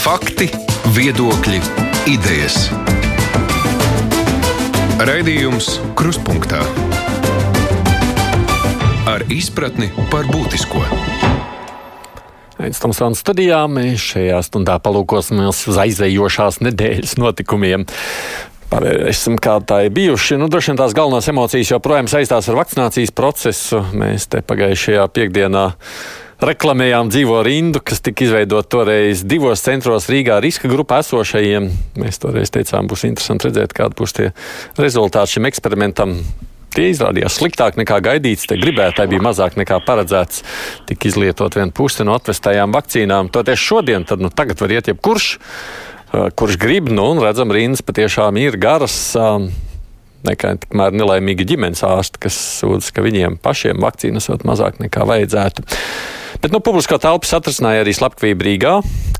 [0.00, 0.46] Fakti,
[0.96, 1.58] viedokļi,
[2.08, 2.70] idejas.
[4.96, 5.66] Raidījums
[5.98, 6.62] Kruspunkta
[9.10, 10.80] ar izpratni par būtisko.
[12.64, 17.84] Aizstamsons studijā mēs šajā stundā palūkosimies uz aizējošās nedēļas notikumiem.
[18.72, 20.40] Pārēsim, kā tā ir bijuši.
[20.40, 23.84] Nu, droši vien tās galvenās emocijas joprojām saistās ar vakcinācijas procesu.
[23.92, 25.68] Mēs te pagājušajā piekdienā
[26.46, 31.66] reklamējām dzīvo rindu, kas tika izveidota toreiz divos centros Rīgā riska grupā esošajiem.
[32.00, 34.30] Mēs toreiz teicām, būs interesanti redzēt, kādi būs tie
[34.80, 36.16] rezultāti šim eksperimentam.
[36.70, 38.46] Tie izrādījās sliktāk nekā gaidīts.
[38.46, 40.44] Te gribētāji bija mazāk nekā paredzēts.
[40.86, 43.32] Tika izlietot viena puse no atvestajām vakcīnām.
[43.34, 45.32] Toties šodien, tad nu, tagad var iet jebkurš.
[45.40, 48.96] Eh, kurš grib, nu, un redzam, rindas patiešām ir garas.
[50.20, 55.64] Nekā tikmēr nelaimīgi ģimenes ārsti, kas sūdz, ka viņiem pašiem vakcīnas vēl mazāk nekā vajadzētu.
[56.40, 58.70] Bet nu, publiskā telpa satricināja arī slepkavību Rīgā,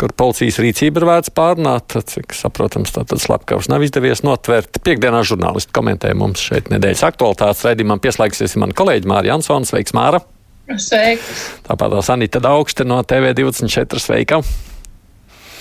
[0.00, 1.92] kur policijas rīcība ir vērts pārnāt.
[2.08, 4.80] Cik saprotams, tātad slepkavas nav izdevies notvert.
[4.86, 9.68] Piekdienā žurnālisti komentēja mums šeit nedēļas aktualitātes raidījumam pieslēgsies man kolēģi Māra Jansons.
[9.74, 10.22] Sveiks, Māra!
[10.80, 11.44] Sveiks!
[11.68, 14.00] Tāpat Sanita Daugste no TV24.
[14.00, 14.40] Sveika!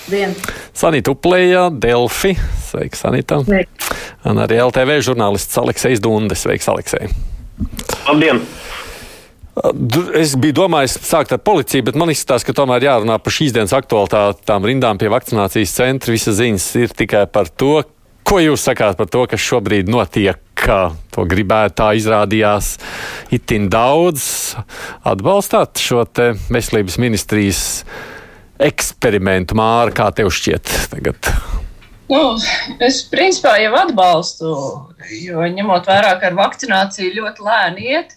[0.10, 0.32] Dien.
[0.74, 2.38] Sanita Uplējā, Delfi.
[2.70, 3.44] Sveiks, Sanita.
[3.44, 3.92] Sveiki.
[4.32, 6.48] Un arī LTV žurnālists Aleksis Dundes.
[6.48, 7.12] Sveiks, Aleksei.
[8.08, 8.46] Labdien!
[10.16, 13.76] Es biju domājis sākt ar policiju, bet man izskatās, ka tomēr jārunā par šīs dienas
[13.76, 16.14] aktualitātām rindām pie vakcinācijas centra.
[16.16, 17.82] Visas ziņas ir tikai par to,
[18.24, 20.40] ko jūs sakāt par to, kas šobrīd notiek.
[21.16, 22.76] To gribētā izrādījās
[23.36, 24.24] itin daudz.
[25.08, 26.04] Atbalstāt šo
[26.52, 27.62] veselības ministrijas
[28.60, 31.32] eksperimentu, Māra, kā tev šķiet tagad?
[32.10, 32.36] Nu,
[32.84, 34.52] es principā jau atbalstu,
[35.22, 38.16] jo ņemot vērā, ka ar vakcināciju ļoti lēni iet,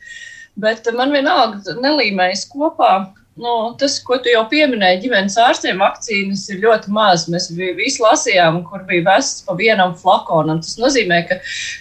[0.61, 2.93] bet man vienalga nelīmējas kopā
[3.37, 7.23] Nu, tas, ko tu jau pieminēji, ģimenes ārstiem vakcīnas ir ļoti maz.
[7.33, 10.61] Mēs visi lasījām, kur bija vests pa vienam flakonam.
[10.61, 11.39] Tas nozīmē, ka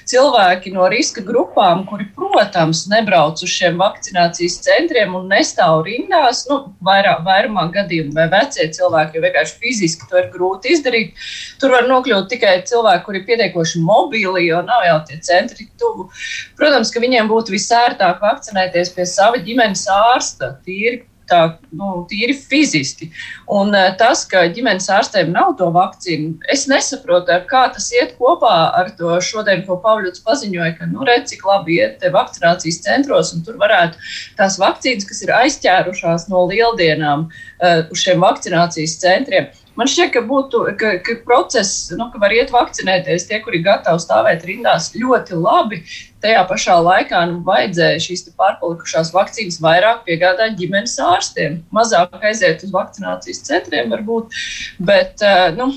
[0.08, 6.62] cilvēki no riska grupām, kuri, protams, nebrauc uz šiem vakcinācijas centriem un nestāv rindās, nu,
[6.88, 11.20] vairāk, vairumā gadījumu, vai vecie cilvēki, jo vienkārši fiziski to ir grūti izdarīt.
[11.60, 16.08] Tur var nokļūt tikai cilvēki, kuri ir pietiekoši mobili, jo nav jau tie centri tuvu.
[16.56, 21.42] Protams, ka viņiem būtu visērtāk vakcinēties pie sava ģimenes ārsta, tīri tā
[21.78, 23.10] nu, tīri fiziski.
[23.52, 28.54] Un eh, tas, ka ģimenes ārstēm nav to vakcīnu, es nesaprotu, kā tas iet kopā
[28.82, 33.46] ar to šodien, ko Pāvils paziņoja, ka, nu, redz, cik labi iet vakcinācijas centros, un
[33.48, 34.00] tur varētu
[34.40, 39.50] tās vakcīnas, kas ir aizķērušās no lieldienām uh, uz šiem vakcinācijas centriem,
[39.82, 44.04] Man šķiet, ka, būtu, ka, ka process, nu, ka var iet vakcinēties tie, kuri gatavi
[44.04, 45.80] stāvēt rindās, ļoti labi.
[46.22, 52.76] Tajā pašā laikā nu, vajadzēja šīs pārpalikušās vakcīnas vairāk piegādāt ģimenes ārstiem, mazāk aiziet uz
[52.76, 54.38] vakcinācijas centriem, varbūt.
[54.78, 55.72] Bet, eh, nu,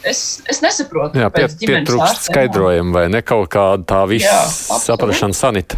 [0.00, 4.46] Es, es nesaprotu, kāpēc pie, pietrūkst skaidrojumu vai ne kaut kāda tā visa
[4.80, 5.76] saprašana sanita.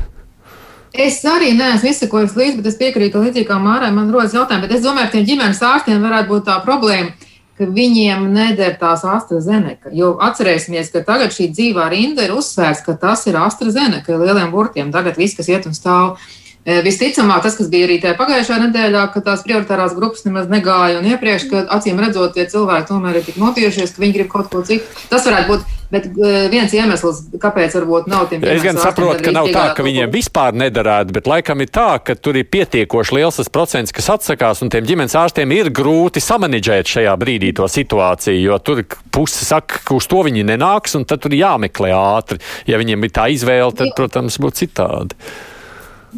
[0.94, 3.90] Es arī neesmu izsekojis līdzi, bet es piekrītu līdzīgi kā Mārai.
[3.90, 7.10] Man rodas jautājumi, bet es domāju, ka tiem ģimenes ārstiem varētu būt tā problēma
[7.58, 9.92] ka viņiem neder tās AstraZeneca.
[9.94, 14.92] Jo atcerēsimies, ka tagad šī dzīvā rinda ir uzsvērts, ka tas ir AstraZeneca lieliem burtiem.
[14.94, 16.16] Tagad viss, kas iet un stāv.
[16.62, 21.08] Visticamāk, tas, kas bija arī tajā pagājušajā nedēļā, ka tās prioritārās grupas nemaz negāja, un
[21.10, 24.62] iepriekš, ka acīm redzot, tie cilvēki tomēr ir tik notījušies, ka viņi grib kaut ko
[24.66, 24.86] citu.
[25.10, 26.06] Tas varētu būt Bet
[26.48, 30.56] viens iemesls, kāpēc varbūt nav tiem es gan saprotu, ka nav tā, ka viņiem vispār
[30.56, 34.72] nedarētu, bet laikam ir tā, ka tur ir pietiekoši liels tas procents, kas atsakās, un
[34.72, 38.80] tiem ģimenes ārstiem ir grūti samanģēt šajā brīdī to situāciju, jo tur
[39.12, 42.40] puse saka, ka uz to viņi nenāks, un tad tur jāmeklē ātri.
[42.72, 45.20] Ja viņiem ir tā izvēle, tad, protams, būtu citādi.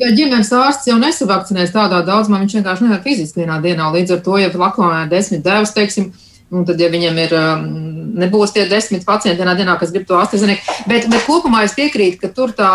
[0.00, 3.92] Ja ģimenes ārsts jau nesavakcinēs tādā daudzumā, viņš vienkārši nevar fiziski vienā dienā.
[3.94, 6.10] Līdz ar to, ja lakonā ir desmit devas, teiksim,
[6.54, 7.62] Un tad, ja viņam ir, um,
[8.20, 12.20] nebūs tie desmit pacienti vienā dienā, kas grib to AstraZeneca, bet, bet kopumā es piekrītu,
[12.20, 12.68] ka tur tā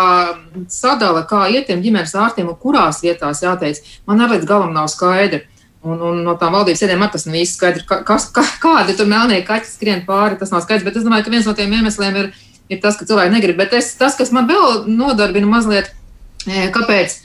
[0.72, 3.80] sadala, kā iet tiem ģimenes ārstiem un kurās vietās jāteic,
[4.10, 5.44] man arī līdz galam nav skaidra.
[5.80, 9.38] Un, un no tām valdības sēdēm tas nav īsti skaidrs, kas, ka, kādi tur melnie
[9.46, 10.36] kaķi skrien pāri.
[10.36, 12.28] Tas nav skaidrs, bet es domāju, ka viens no tiem iemesliem ir,
[12.68, 13.56] ir tas, ka cilvēki negrib.
[13.56, 15.99] Bet es, tas, kas man vēl nodarbina mazliet, e,
[16.46, 17.16] kāpēc,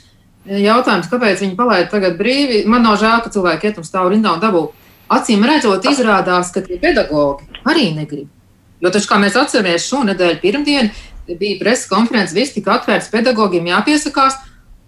[0.46, 4.34] jautājums, kāpēc viņi palaida tagad brīvi, man nav žēl, ka cilvēki iet un stāv rindā
[4.36, 4.66] un dabū.
[5.12, 8.26] Acīm redzot, izrādās, ka tie pedagogi arī negrib.
[8.82, 10.90] Jo taču, kā mēs atceramies, šonadēļ pirmdien
[11.26, 14.38] bija preses konferences, viss tika atvērts, pedagogiem jāpiesakās.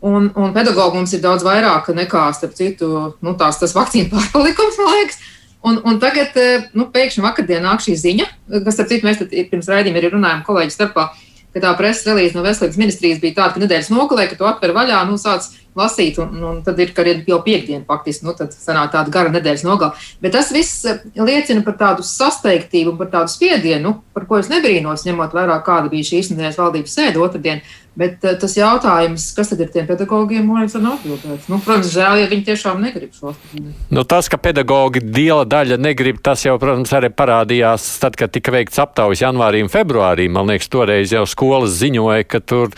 [0.05, 2.89] Un, un pedagogi mums ir daudz vairāk nekā, starp citu,
[3.25, 5.19] nu, tās, tas vakcīnu pārpalikums, man liekas.
[5.67, 6.37] Un, un tagad,
[6.79, 8.29] nu, pēkšņi vakardienā nāk šī ziņa,
[8.63, 11.09] kas, starp citu, mēs pirms raidījuma arī runājām kolēģi starpā,
[11.59, 14.75] ka tā preses relīze no veselības ministrijas bija tāda, ka nedēļas nogalē, ka tu atver
[14.77, 18.93] vaļā, nu, sāc lasīt, un, un tad ir arī jau piekdiena, faktiski, nu, tad sanāk
[18.95, 19.99] tāda gara nedēļas nogala.
[20.23, 24.51] Bet tas viss eh, liecina par tādu sasteigtību un par tādu spiedienu, par ko es
[24.53, 27.63] nebrīnos, ņemot vērā, kāda bija šīs nedēļas valdības sēde otrdien.
[27.99, 31.49] Bet uh, tas jautājums, kas tad ir tiem pedagogiem, man liekas, nav atbildēts.
[31.51, 33.75] Nu, protams, žēl, ja viņi tiešām negrib šo studiju.
[33.95, 38.55] Nu, tas, ka pedagogi liela daļa negrib, tas jau, protams, arī parādījās tad, kad tika
[38.55, 40.29] veikts aptaujas janvārī un februārī.
[40.31, 42.71] Man liekas, toreiz jau skolas ziņoja, ka tur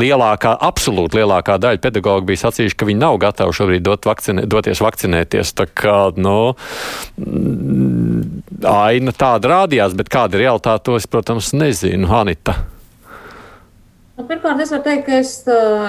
[0.00, 4.82] lielākā, absolūti lielākā daļa pedagogu bija sacījuši, ka viņi nav gatavi šobrīd dot vakcinē, doties
[4.84, 5.52] vakcinēties.
[5.58, 6.38] Tā kā, nu,
[8.72, 12.08] aina tāda rādījās, bet kāda ir realitāte, to es, protams, nezinu.
[12.22, 12.56] Anita.
[14.12, 15.30] Nu, pirmkārt, es varu teikt, ka es,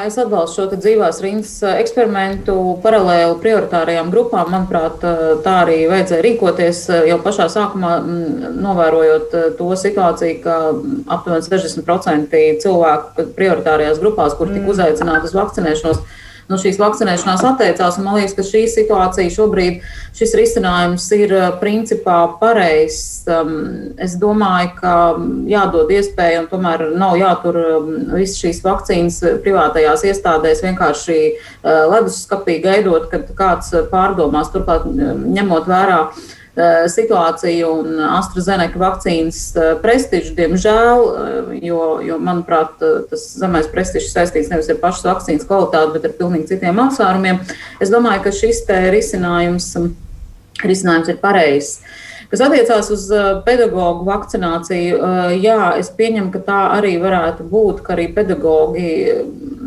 [0.07, 2.53] es atbalstu šo dzīvās rindas eksperimentu
[2.85, 4.47] paralēli prioritārajām grupām.
[4.53, 5.03] Manuprāt,
[5.43, 6.79] tā arī vajadzēja rīkoties
[7.09, 7.97] jau pašā sākumā,
[8.63, 10.55] novērojot to situāciju, ka
[11.17, 14.71] aptuveni 60% cilvēku prioritārajās grupās, kur tika mm.
[14.71, 15.99] uzaicināti uz vakcinēšanos,
[16.49, 17.99] no šīs vakcinēšanās atteicās.
[18.03, 19.79] Man liekas, ka šī situācija šobrīd,
[20.17, 23.23] šis risinājums ir principā pareizs.
[24.01, 24.93] Es domāju, ka
[25.49, 27.59] jādod iespēja un tomēr nav jātur
[28.13, 31.19] visas šīs vakcīnas privātajās iestādēs vienkārši
[31.63, 35.99] leduskapī gaidot, kad kāds pārdomās, turklāt ņemot vērā
[36.53, 42.77] situāciju un AstraZeneca vakcīnas eh, prestižu, diemžēl, eh, jo, jo, manuprāt,
[43.09, 47.41] tas zemais prestižs saistīts nevis ar pašas vakcīnas kvalitāti, bet ar pilnīgi citiem apsvērumiem.
[47.81, 48.61] Es domāju, ka šis
[48.93, 49.71] risinājums,
[50.61, 51.79] risinājums ir pareizs.
[52.29, 53.03] Kas attiecās uz
[53.45, 55.01] pedagoģu vakcināciju,
[55.37, 58.87] jā, es pieņemu, ka tā arī varētu būt, ka arī pedagoģi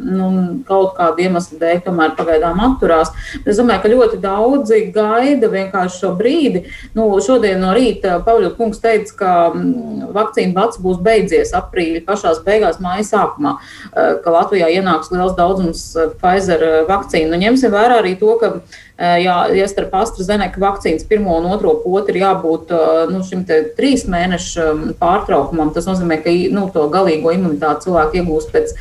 [0.06, 0.28] nu,
[0.68, 3.12] kaut kādu iemeslu dēļ tomēr pagaidām atturās.
[3.44, 6.64] Es domāju, ka ļoti daudzi gaida vienkārši šo brīdi.
[6.96, 12.42] Nu, šodien no rīta Pauļu kungs teica, ka mm, vakcīna bats būs beidzies aprīļa pašās
[12.46, 13.56] beigās, māja sākumā,
[13.92, 17.32] eh, ka Latvijā ienāks liels daudzums eh, Pfizer eh, vakcīnu.
[17.32, 18.56] Nu, ņemsim vērā arī to, ka
[18.96, 22.70] Jā, ja starp AstraZeneca vakcīnas pirmo un otro potu ir jābūt
[23.10, 23.42] nu, šim
[23.76, 28.72] trīs mēnešu mm, pārtraukumam, tas nozīmē, ka nu, to galīgo imunitāti cilvēki iegūst pēc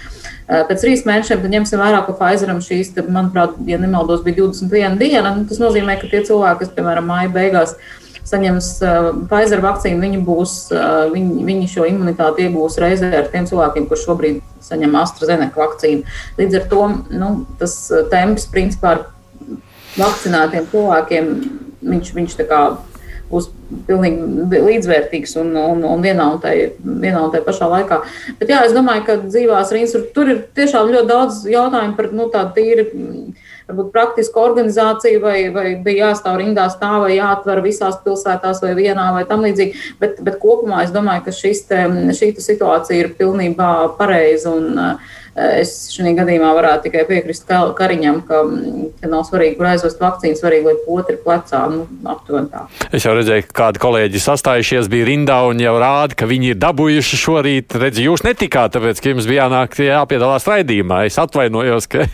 [0.48, 5.36] pēc trīs mēnešiem, ņemsim vērā, ka Pfizeram šīs, te, manuprāt, ja nemaldos, bija 21 diena.
[5.50, 7.76] Tas nozīmē, ka tie cilvēki, kas, piemēram, māja beigās
[8.26, 13.46] saņems uh, Pfizer vakcīnu, viņi, būs, uh, viņi, viņi šo imunitāti iegūs reizē ar tiem
[13.50, 16.16] cilvēkiem, kurš šobrīd saņem AstraZeneca vakcīnu.
[16.40, 17.32] Līdz ar to nu,
[17.62, 17.78] tas
[18.14, 19.62] temps, principā, ar
[20.00, 21.32] vakcinētiem cilvēkiem,
[21.86, 22.62] viņš, viņš tā kā
[23.30, 23.50] būs
[23.88, 28.02] pilnīgi līdzvērtīgs un, un, un vienā, un tajā pašā laikā.
[28.40, 32.30] Bet jā, es domāju, ka dzīvās rindas tur ir tiešām ļoti daudz jautājumu par nu,
[32.34, 32.88] tādu tīri.
[33.66, 39.08] Varbūt praktisku organizāciju, vai, vai bija jāstāv rindās tā, vai jāatver visās pilsētās, vai vienā,
[39.16, 39.96] vai tam līdzīgi.
[39.98, 41.80] Bet, bet kopumā es domāju, ka šis te,
[42.14, 44.54] šī situācija ir pilnībā pareiza.
[44.54, 48.40] Un, uh, Es šajā gadījumā varētu tikai piekrist Kariņam, ka,
[49.02, 51.66] ka nav svarīgi, kur aizvest vakcīnu, svarīgi, lai potri plecā.
[51.74, 51.84] Nu.
[52.96, 56.62] Es jau redzēju, ka kādi kolēģi sastājušies bija rindā un jau rāda, ka viņi ir
[56.64, 57.76] dabūjuši šorīt.
[57.84, 61.04] Redzi, jūs netikāt, tāpēc, ka jums bija jānāk jāpiedalās raidījumā.
[61.10, 62.08] Es atvainojos, ka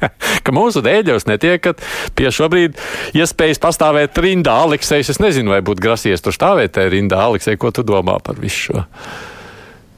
[0.44, 1.80] ka mūsu dēļ jūs netiekat
[2.18, 2.82] pie šobrīd
[3.16, 4.58] iespējas pastāvēt rindā.
[4.66, 7.22] Aleksējs, es nezinu, vai būtu grasies tur stāvēt tajā rindā.
[7.30, 8.86] Aleksej, ko tu domā par visu šo?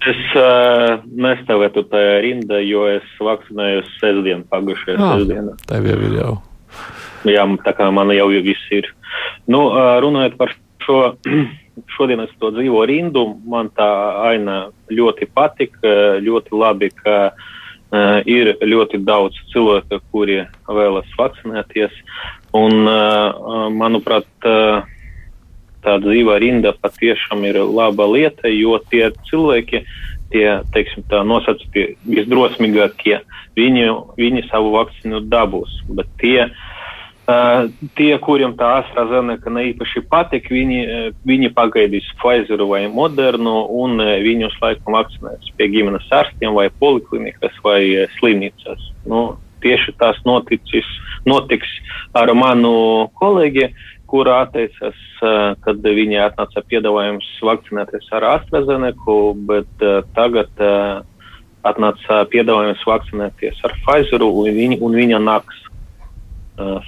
[0.06, 5.56] Es uh, nestāvēju tajā rindā, jo es vakcinējos sestdienu, pagājušajā ah, sestdienā.
[5.66, 6.32] Tev jau ir jau.
[7.26, 8.86] Jā, tā kā man jau viss ir.
[9.50, 10.54] Nu, uh, runājot par
[10.84, 11.00] šo,
[11.96, 13.88] šodien es to dzīvo rindu, man tā
[14.30, 21.98] aina ļoti patika, ļoti labi, ka uh, ir ļoti daudz cilvēku, kuri vēlas vakcinēties.
[22.56, 24.86] Un, uh, manuprāt, uh,
[25.84, 29.82] tā dzīvā rinda patiešām ir laba lieta, jo tie cilvēki,
[30.32, 33.20] tie, teiksim, tā nosacītie visdrosmīgākie,
[33.58, 33.86] viņi,
[34.18, 35.78] viņi savu vakcīnu dabūs.
[35.98, 36.68] Bet tie, uh,
[37.98, 40.78] tie kuriem tā AstraZeneca ne īpaši patīk, viņi,
[41.28, 48.08] viņi pagaidīs Pfizer vai Modernu un viņus laikam vakcinēs pie ģimenes ārstiem vai poliklinikas vai
[48.16, 48.90] slimnīcas.
[49.08, 50.88] Nu, tieši tas noticis,
[51.28, 51.68] notiks
[52.16, 53.68] ar manu kolēģi
[54.08, 54.98] kura atteicās,
[55.64, 59.86] kad viņi atnāca piedāvājums vakcinēties ar AstraZeneku, bet
[60.16, 60.50] tagad
[61.68, 65.64] atnāca piedāvājums vakcinēties ar Pfizeru, un, viņi, un viņa nāks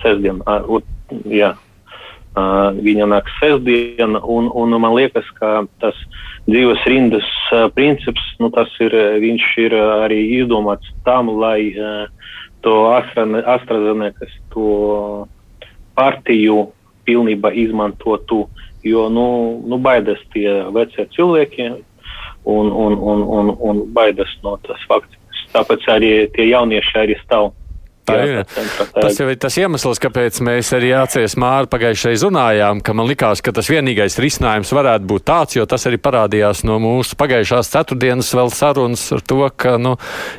[0.00, 0.41] sestdien.
[1.31, 1.55] Jā,
[2.81, 5.99] viņa nāks sestdien, un, un man liekas, ka tas
[6.49, 7.29] dzīves rindas
[7.77, 11.75] princips, nu, tas ir, viņš ir arī izdomāts tam, lai
[12.65, 15.27] to AstraZenekas, to
[15.99, 16.71] partiju
[17.11, 18.47] pilnībā izmantotu.
[18.87, 19.26] Jo nu,
[19.69, 21.67] nu, baidās tie vecie cilvēki,
[22.49, 25.43] un, un, un, un, un baidas no tas vakcīnas.
[25.52, 27.50] Tāpēc arī tie jaunieši arī stāv
[28.11, 28.43] Tā ir.
[28.97, 33.43] Tas jau ir tas iemesls, kāpēc mēs arī ACS Māri pagājušajā runājām, ka man likās,
[33.45, 38.31] ka tas vienīgais risinājums varētu būt tāds, jo tas arī parādījās no mūsu pagājušās ceturtdienas
[38.37, 39.97] vēl sarunas ar to, ka, nu,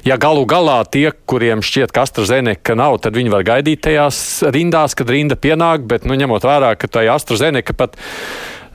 [0.08, 4.96] ja galu galā tie, kuriem šķiet, ka AstraZeneca nav, tad viņi var gaidīt tajās rindās,
[4.98, 8.00] kad rinda pienāk, bet, nu, ņemot vērā, ka tai AstraZeneca pat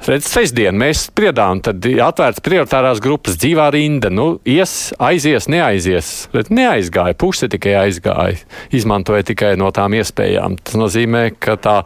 [0.04, 4.10] Redz, sestdien mēs spriedām, tad atvērts prioritārās grupas dzīvā rinda.
[4.12, 6.10] Nu, ies, aizies, neaizies.
[6.34, 8.36] Bet neaizgāja, puse tikai aizgāja.
[8.76, 10.58] Izmantoja tikai no tām iespējām.
[10.62, 11.76] Tas nozīmē, ka tā,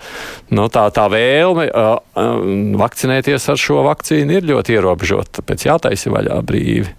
[0.53, 2.43] nu, tā, tā vēlme uh, uh,
[2.83, 5.39] vakcinēties ar šo vakcīnu ir ļoti ierobežota.
[5.41, 6.91] Tāpēc jātaisa vaļā brīvi.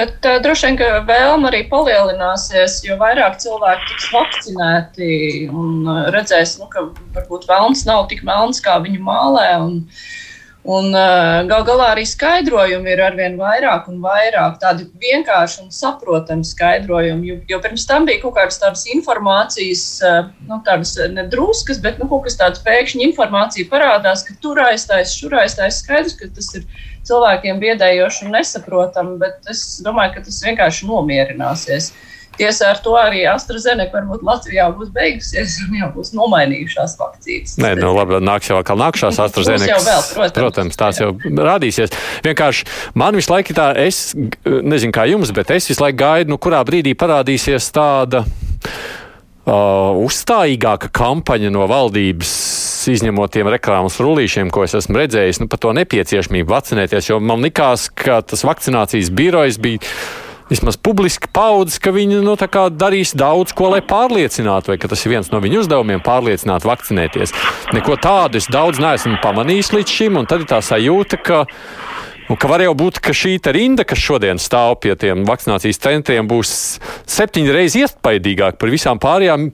[0.00, 5.12] Bet uh, droši vien, ka vēlme arī palielināsies, jo vairāk cilvēku tiks vakcinēti
[5.50, 6.86] un uh, redzēs, nu, ka
[7.18, 9.50] varbūt vēlams nav tik melns, kā viņu mālē.
[9.66, 9.82] Un,
[10.70, 16.46] un uh, gal galā arī skaidrojumi ir arvien vairāk un vairāk, tādi vienkārši un saprotami
[16.46, 17.30] skaidrojumi.
[17.30, 22.06] Jo, jo pirms tam bija kaut kādas tādas informācijas, uh, nu, tādas nedruskas, bet nu,
[22.10, 26.68] kaut kas tāds pēkšņi informācija parādās, ka tur aiztais, šur aiztais, skaidrs, ka tas ir
[27.08, 31.92] cilvēkiem biedējoši un nesaprotami, bet es domāju, ka tas vienkārši nomierināsies.
[32.38, 37.56] Tiesa ar to arī AstraZeneca varbūt Latvijā būs beigusies un jau būs nomainījušās vakcīnas.
[37.60, 39.72] Nē, nu labi, nāks jau atkal nākšās AstraZeneca.
[39.74, 41.10] Jau vēl, protams, protams, tās jau
[41.50, 41.92] rādīsies.
[42.24, 42.68] Vienkārši
[43.00, 44.14] man visu laiku tā, es
[44.46, 50.90] nezinu kā jums, bet es visu laiku gaidu, nu kurā brīdī parādīsies tāda uh, uzstājīgāka
[50.96, 52.32] kampaņa no valdības,
[52.94, 57.12] izņemot tiem reklāmas rullīšiem, ko es esmu redzējis, nu, par to nepieciešamību vakcinēties.
[57.12, 59.84] Jo man likās, ka tas vakcinācijas birojs bija.
[60.50, 62.34] Vismaz publiski paudzes, ka viņi nu,
[62.74, 67.34] darīs daudz ko, lai pārliecinātu, vai tas ir viens no viņu uzdevumiem, pārliecināt, vakcinēties.
[67.76, 71.44] Neko tādu es daudz neesmu pamanījis līdz šim, un tad ir tā sajūta, ka
[72.30, 76.28] Un ka var jau būt, ka šī rinda, kas šodien stāv pie tiem vakcinācijas centriem,
[76.30, 76.52] būs
[77.10, 79.48] septiņas reizes iespaidīgāka par visām pārējām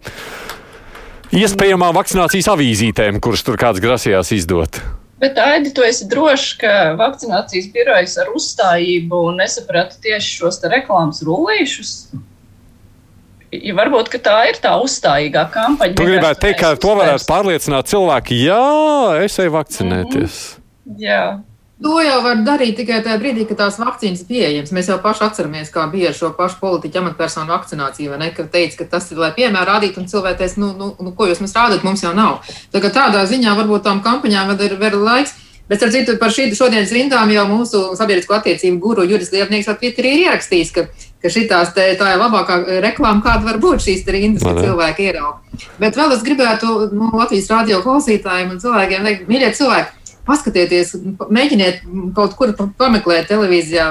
[1.41, 4.83] iespējamām vakcinācijas avīzītēm, kuras tur kāds grasījās izdot.
[5.17, 11.93] Bet, Aidi, tu esi drošs, ka vakcinācijas birojas ar uzstājību nesaprata tieši šos reklāmas rullīšus?
[13.57, 15.97] Ja varbūt tā ir tā uzstājīgā kampaņa.
[15.97, 18.63] Tu gribētu teikt, ka to varētu pārliecināt cilvēki, jā,
[19.25, 20.41] es eju vakcinēties.
[20.53, 21.01] Mm -hmm.
[21.01, 21.23] Jā.
[21.85, 24.71] To jau var darīt tikai tajā brīdī, kad tās vakcīnas ir pieejamas.
[24.73, 28.31] Mēs jau paši atceramies, kā bija ar šo pašu politiķu amatpersonu vakcināciju, ne?
[28.37, 31.29] Kad teica, ka tas ir, lai piemēru rādītu, un cilvēki teica, nu, nu, nu, ko
[31.29, 32.49] jūs mums rādat, mums jau nav.
[32.73, 35.37] Tā tādā ziņā varbūt tām kampaņām ir vēl laiks.
[35.69, 40.13] Bet, ar citu, par šī šodienas rindām jau mūsu sabiedrisko attiecību guru Juris Lievnieks Twitterī
[40.15, 40.85] ir ierakstījis, ka,
[41.23, 45.67] ka šitās te, tā ir labākā reklāma, kāda var būt šīs rindas, kad cilvēki ierauga.
[45.83, 50.95] Bet vēl es gribētu nu, Latvijas radio klausītājiem un cilvēkiem teikt, mīļie cilvēki, paskatieties,
[51.33, 53.89] mēģiniet kaut kur pameklēt televīzijā,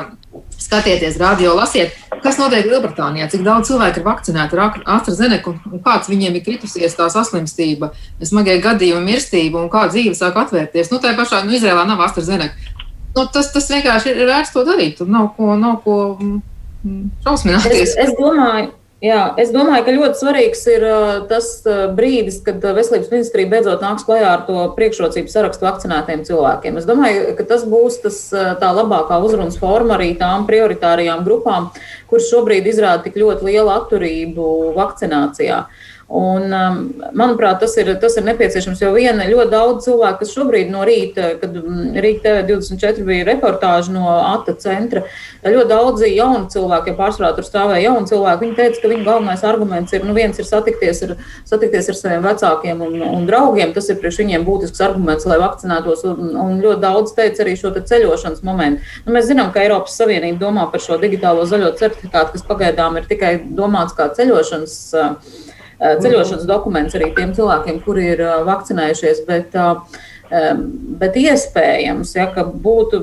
[0.60, 6.10] skatieties, radio, lasiet, kas notiek Lielbritānijā, cik daudz cilvēku ir vakcinēti ar AstraZeneca un kāds
[6.12, 10.92] viņiem ir kritusies tā saslimstība, smagie gadījumi, mirstība un kā dzīve sāk atvērties.
[10.92, 12.74] Nu, tā pašā nu, Izrēlā nav AstraZeneca.
[13.16, 14.98] Nu, tas, tas vienkārši ir vērts to darīt.
[15.00, 17.94] Tur nav ko, nav ko mm, šausmināties.
[17.94, 18.74] Es, es domāju,
[19.04, 20.84] Jā, es domāju, ka ļoti svarīgs ir
[21.30, 21.50] tas
[21.98, 26.80] brīdis, kad veselības ministrija beidzot nāks klajā ar to priekšrocību sarakstu vakcinētiem cilvēkiem.
[26.80, 31.68] Es domāju, ka tas būs tas, tā labākā uzrunas forma arī tām prioritārajām grupām,
[32.10, 34.48] kuras šobrīd izrāda tik ļoti lielu atturību
[34.80, 35.60] vakcinācijā.
[35.66, 36.76] Uh, Un, um,
[37.18, 41.32] manuprāt, tas ir, tas ir nepieciešams, jo viena ļoti daudz cilvēku, kas šobrīd no rīta,
[41.42, 45.02] kad mm, Rīta TV24 bija reportāža no ATA centra,
[45.42, 49.46] ļoti daudzi jauni cilvēki, ja pārsvarā tur stāvēja jauni cilvēki, viņi teica, ka viņu galvenais
[49.50, 51.16] arguments ir, nu, viens ir satikties ar,
[51.50, 56.06] satikties ar saviem vecākiem un, un draugiem, tas ir priekš viņiem būtisks arguments, lai vakcinētos,
[56.12, 58.86] un, un ļoti daudz teica arī šo ceļošanas momentu.
[59.08, 63.10] Nu, mēs zinām, ka Eiropas Savienība domā par šo digitālo zaļo certifikātu, kas pagaidām ir
[63.10, 65.45] tikai domāts kā ceļošanas uh,
[65.80, 69.24] ceļošanas dokuments arī tiem cilvēkiem, kuri ir eh, vakcinējušies.
[69.28, 70.54] Bet, eh,
[71.02, 73.02] bet iespējams, ja, ka būtu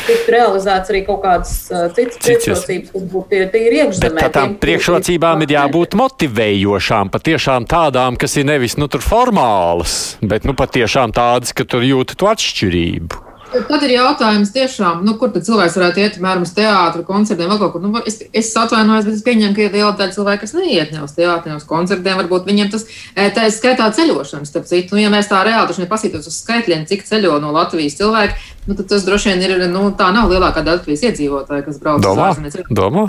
[0.00, 1.52] tiktu realizēts arī kaut kādas
[1.96, 4.22] citas priekšrocības, kas būtu tie, tie ir iekšzemē.
[4.22, 10.56] Bet tām priekšrocībām ir jābūt motivējošām, patiešām tādām, kas ir nevis nu, formālas, bet nu,
[10.58, 13.29] patiešām tādas, ka tur jūti to atšķirību.
[13.50, 17.72] Tad ir jautājums, tiešām, nu, kur cilvēks varētu iet, piemēram, uz teātru, koncertiem, vēl kaut
[17.74, 17.82] kur.
[17.82, 21.02] Nu, es, es atvainojos, bet es pieņemu, ka ir liela daļa cilvēku, kas neiet ne
[21.02, 22.20] uz teātriem, uz koncertiem.
[22.20, 24.54] Varbūt viņiem tas e, tā ir skaitā ceļošanas.
[24.70, 28.38] Citu, nu, ja mēs tā reāli nepasītos uz skaitļiem, cik ceļo no Latvijas cilvēki,
[28.68, 32.06] nu, tad tas droši vien ir, nu, tā nav lielākā daļa Latvijas iedzīvotāja, kas brauc
[32.06, 32.60] uz ārzemēs.
[32.70, 33.08] Domā?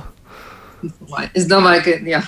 [1.38, 2.24] Es domāju, ka jā.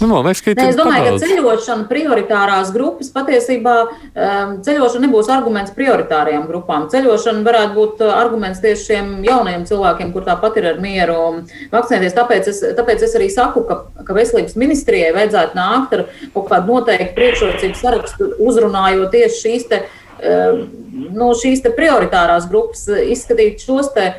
[0.00, 5.30] Nu, man liekas, ka Nē, es domāju, ka ceļošana prioritārās grupas patiesībā um, ceļošana nebūs
[5.34, 6.86] arguments prioritārajām grupām.
[6.92, 11.18] Ceļošana varētu būt uh, arguments tieši šiem jaunajiem cilvēkiem, kur tāpat ir ar mieru
[11.74, 12.16] vakcinēties.
[12.16, 16.04] Tāpēc es, tāpēc es arī saku, ka, ka veselības ministrijai vajadzētu nākt ar
[16.34, 20.62] kaut kādu noteiktu priekšrocību sarakstu, uzrunājot tieši šīs te um,
[21.18, 24.12] no šīs prioritārās grupas izskatīt šos te,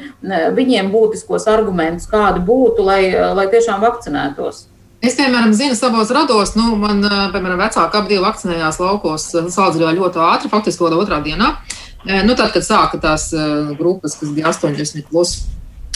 [0.56, 3.04] viņiem būtiskos argumentus, kādi būtu, lai,
[3.36, 4.66] lai tiešām vakcinētos.
[5.00, 7.00] Es, piemēram, zinu savos rados, nu, man,
[7.32, 11.54] piemēram, vecāki abi vakcinējās laukos Salzburgā ļoti ātri, faktiski vēl otrā dienā.
[12.28, 13.30] Nu, tad, kad sāka tās
[13.80, 15.38] grupas, kas bija 80 plus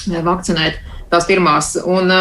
[0.07, 0.79] vakcinēt,
[1.11, 1.73] tās pirmās.
[1.83, 2.11] Un,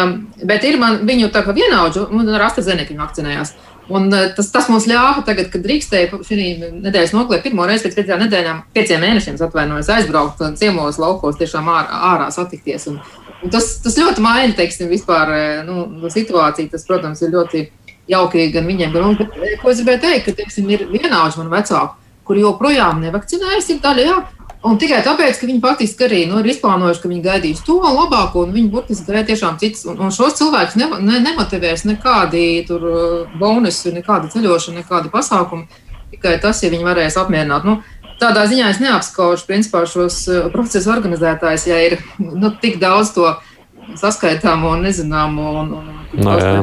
[0.43, 3.55] bet ir man viņu tā kā vienaudžu, un ar AstraZeneca vakcinējās.
[3.91, 6.51] Un tas, tas mums ļāva, tagad, kad drīkstēja šī
[6.83, 11.99] nedēļas noklē, pirmo reizi pēc piecām nedēļām, pieciem mēnešiem atvainojos, aizbraukt ciemos, laukos, tiešām ārā,
[12.13, 12.87] ārā satikties.
[12.91, 13.01] Un,
[13.43, 16.71] Un tas, tas ļoti maina teiksim, vispār, eh, nu, situāciju.
[16.71, 17.65] Tas, protams, ir ļoti
[18.09, 19.19] jauki gan viņiem, gan mums.
[19.19, 23.83] Eh, ko es gribēju teikt, ka teiksim, ir vienaudži man vecāki, kuri joprojām nevakcinējas, ir
[23.83, 24.23] daļa.
[24.63, 28.45] Un tikai tāpēc, ka viņi faktiski arī nu, ir izplānojuši, ka viņi gaidīs to labāko,
[28.45, 29.83] un viņi burtiski gaida tiešām cits.
[29.91, 35.67] Un, un šos cilvēkus ne, ne, nemotivēs nekādi eh, bonusi, nekāda ceļošana, nekādi pasākumi.
[36.13, 37.67] Tikai tas, ja viņi varēs apmierināt.
[37.67, 37.81] Nu,
[38.21, 43.33] tādā ziņā es neapskaužu principā, šos eh, procesu organizētājus, ja ir nu, tik daudz to
[43.99, 45.51] saskaitāmo un nezināmo.
[45.63, 46.59] Un, un, No, jā.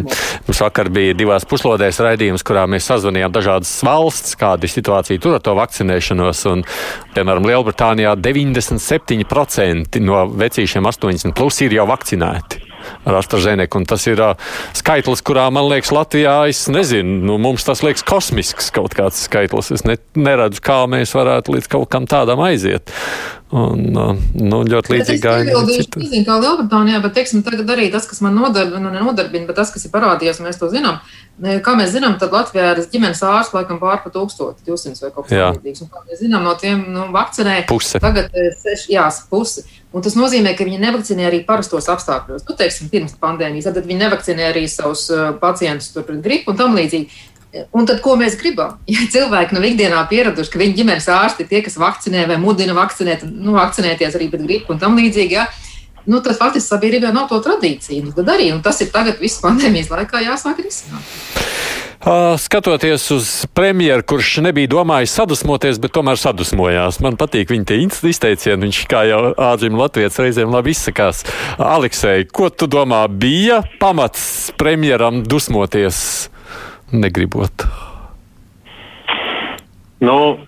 [0.47, 5.35] Mums vakar bija divās puslodēs raidījums, kurā mēs sazvanījām dažādas valsts, kāda ir situācija tur
[5.41, 6.45] ar to vakcinēšanos.
[6.53, 6.63] Un,
[7.17, 12.70] piemēram, Lielbritānijā 97% no vecīšiem 80 plus ir jau vakcinēti
[13.05, 13.83] ar AstraZeneku.
[13.89, 18.71] Tas ir uh, skaitlis, kurā man liekas, Latvijā, es nezinu, nu, mums tas liekas kosmisks
[18.75, 19.73] kaut kāds skaitlis.
[19.77, 22.93] Es ne, neredzu, kā mēs varētu līdz kaut kam tādam aiziet.
[23.51, 25.57] Un, nu, ļoti līdzīgi gāja.
[25.75, 29.59] Es nezinu, kā Lielbritānijā, bet, teiksim, tagad arī tas, kas man nodarbina, nu, nenodarbina, bet
[29.59, 31.01] tas, kas ir parādījies, mēs to zinām.
[31.65, 35.35] Kā mēs zinām, tad Latvijā ir ģimenes ārsts laikam pār pa 1200 vai kaut kas
[35.35, 35.83] tamlīdzīgs.
[35.91, 37.99] Kā mēs zinām, no tiem nu, vakcinē puse.
[38.03, 38.31] Tagad
[38.61, 39.67] seši, jā, pusi.
[39.91, 42.45] Un tas nozīmē, ka viņi nevakcinē arī parastos apstākļos.
[42.47, 45.09] Nu, teiksim, pirms pandēmijas, tad viņi nevakcinē arī savus
[45.43, 47.27] pacientus pret gripu un tam līdzīgi.
[47.75, 48.79] Un tad, ko mēs gribam?
[48.95, 52.77] Ja cilvēki nu, ikdienā pieraduši, ka viņu ģimenes ārsti ir tie, kas vakcinē vai mudina
[52.79, 55.49] vakcinēt, nu, vakcinēties arī pret gripu un tam līdzīgi, ja,
[56.07, 58.07] nu, tad faktiski sabiedrībā nav to tradīciju.
[58.07, 61.90] Nu, tad arī, un tas ir tagad visu pandēmijas laikā jāsāk risināt.
[62.41, 67.03] Skatoties uz premjeru, kurš nebija domājis sadusmoties, bet tomēr sadusmojās.
[67.05, 67.77] Man patīk viņa
[68.09, 68.65] izteicieni.
[68.69, 71.27] Viņš kā jau ārzemju latviečs reizēm labi izsakās.
[71.61, 76.31] Aleksei, ko tu domā, bija pamats premjeram dusmoties?
[76.93, 77.53] negribot?
[80.01, 80.39] Nu,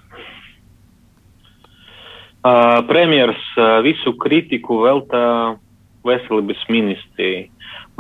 [2.89, 5.57] premjeras uh, visu kritiku veltā
[6.07, 7.51] veselības ministrijai.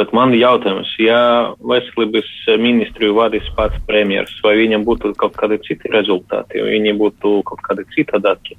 [0.00, 2.28] Bet man ir jautājums, ja veselības
[2.60, 7.60] ministriju vadīs pats premjeras, vai viņam būtu kaut kādi citi rezultāti, vai viņi būtu kaut
[7.66, 8.56] kādi citādāki?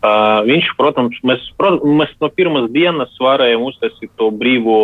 [0.00, 4.78] Uh, viņš, protams, mēs, protams, mēs no pirmās dienas varējām uztaisīt to brīvo,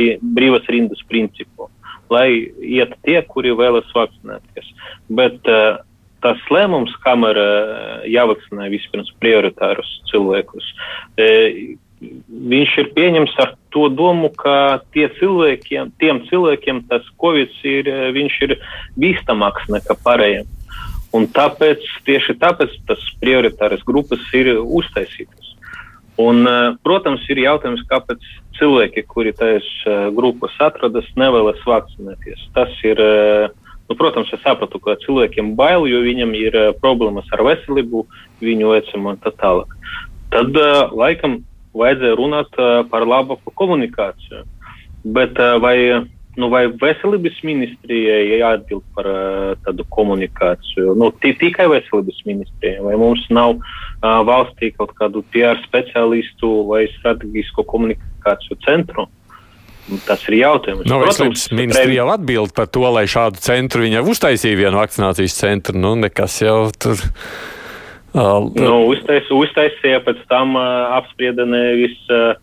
[0.00, 1.68] ri, brīvas rindas principu.
[2.10, 2.26] Lai
[2.58, 4.72] iet tie, kuri vēlas vakcinēties.
[5.14, 5.78] Bet uh,
[6.24, 10.74] tas lēmums, kam ir uh, jāvakcinē vispirms prioritārus cilvēkus,
[11.20, 11.62] uh,
[12.02, 18.38] viņš ir pieņems ar to domu, ka tie cilvēkiem, tiem cilvēkiem tas covid ir, viņš
[18.48, 18.56] ir
[18.98, 20.50] bīstamāks nekā pārējiem.
[21.12, 25.50] Un tāpēc, tieši tāpēc tas prioritāras grupas ir uztaisītas.
[26.20, 26.44] Un,
[26.84, 28.24] protams, ir jautājums, kāpēc
[28.58, 29.68] cilvēki, kuri tajās
[30.16, 32.48] grupās atrodas, nevēlas vakcinēties.
[32.56, 33.00] Tas ir,
[33.88, 38.04] nu, protams, es sapratu, ka cilvēkiem bail, jo viņam ir problēmas ar veselību,
[38.44, 39.72] viņu vecumu un tā tālāk.
[40.32, 40.56] Tad,
[40.96, 41.42] laikam,
[41.76, 42.58] vajadzēja runāt
[42.90, 44.44] par labāku komunikāciju.
[45.14, 45.76] Bet vai
[46.38, 49.08] nu, vai veselības ministrijai jāatbild par
[49.66, 50.94] tādu komunikāciju?
[50.98, 53.58] Nu, tikai veselības ministrijai, vai mums nav
[54.02, 59.08] valstī kaut kādu PR speciālistu vai strateģisko komunikāciju centru?
[60.06, 60.86] Tas ir jautājums.
[60.86, 65.74] No, Protams, ministrija jau atbild par to, lai šādu centru viņa uztaisīja vienu vakcinācijas centru.
[65.78, 67.02] Nu, nekas jau tur.
[68.12, 72.34] Uh, nu, uztais, uztaisīja, pēc tam uh, apsprieda nevis uh,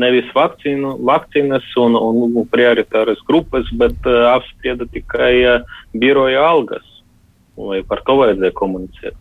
[0.00, 5.62] nevis vakcīnu, vakcīnas un, un prioritāras grupas, bet apsprieda tikai
[5.94, 6.82] biroja algas.
[7.54, 9.14] Vai par to vajadzēja komunicēt?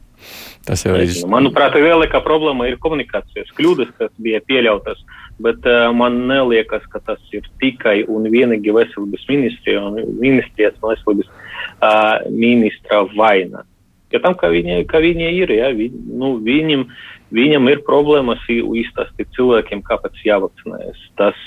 [0.65, 1.11] Tas jau ir.
[1.29, 5.01] Manuprāt, lielākā problēma ir komunikācijas kļūdas, kas bija pieļautas,
[5.43, 12.23] bet uh, man neliekas, ka tas ir tikai un vienīgi veselības ministrijas un veselības uh,
[12.31, 13.65] ministra vaina.
[14.13, 16.83] Ja tam, ka viņi, ka viņi ir, ja, viņi, nu, viņam,
[17.33, 20.99] viņam ir problēmas izstāstīt cilvēkiem, kāpēc jāvakcinējas.
[21.17, 21.39] Tas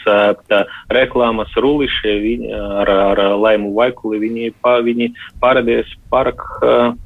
[0.50, 2.50] tā, reklāmas rulišie viņi,
[2.82, 6.42] ar, ar laimu vaikuli, viņi, pa, viņi parādījās pārāk,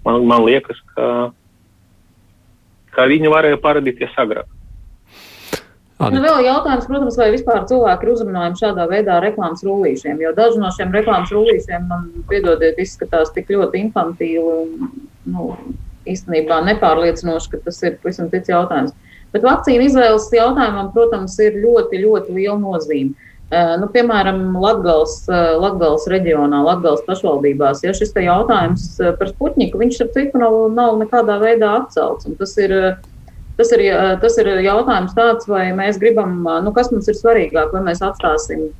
[0.06, 1.10] man, man liekas, ka,
[2.96, 4.48] ka viņi varēja parādīties agrāk.
[6.00, 10.62] Nu, vēl jautājums, protams, vai vispār cilvēki ir uzrunājumi šādā veidā reklāmas rullīšiem, jo daži
[10.62, 14.94] no šiem reklāmas rullīšiem man, piedodiet, izskatās tik ļoti infantīli un,
[15.28, 15.52] nu,
[16.08, 18.94] īstenībā nepārliecinoši, ka tas ir pavisam cits jautājums.
[19.34, 23.28] Bet vakcīnu izvēles jautājumam, protams, ir ļoti, ļoti liela nozīme.
[23.50, 30.02] Uh, nu, piemēram, Latvijas, Latvijas reģionā, Latvijas pašvaldībās, ja šis jautājums uh, par Sputniku, viņš
[30.04, 32.30] ar citu nav, nav nekādā veidā atcelts.
[32.38, 32.76] Tas ir
[33.60, 33.82] Tas ir,
[34.22, 38.70] tas ir jautājums tāds, vai mēs gribam, nu, kas mums ir svarīgāk, vai mēs atstāsim.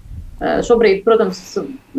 [0.40, 1.38] Šobrīd, protams,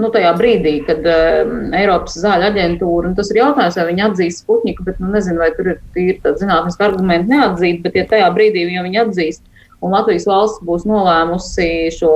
[0.01, 4.41] nu, tajā brīdī, kad uh, Eiropas zāļu aģentūra, un tas ir jautājums, vai viņi atzīst
[4.41, 8.65] Sputniku, bet nu, nezinu, vai tur ir tīri zinātniski argumenti neatzīt, bet ja tajā brīdī
[8.65, 9.45] ja viņi atzīst,
[9.81, 12.11] un Latvijas valsts būs nolēmusi šo,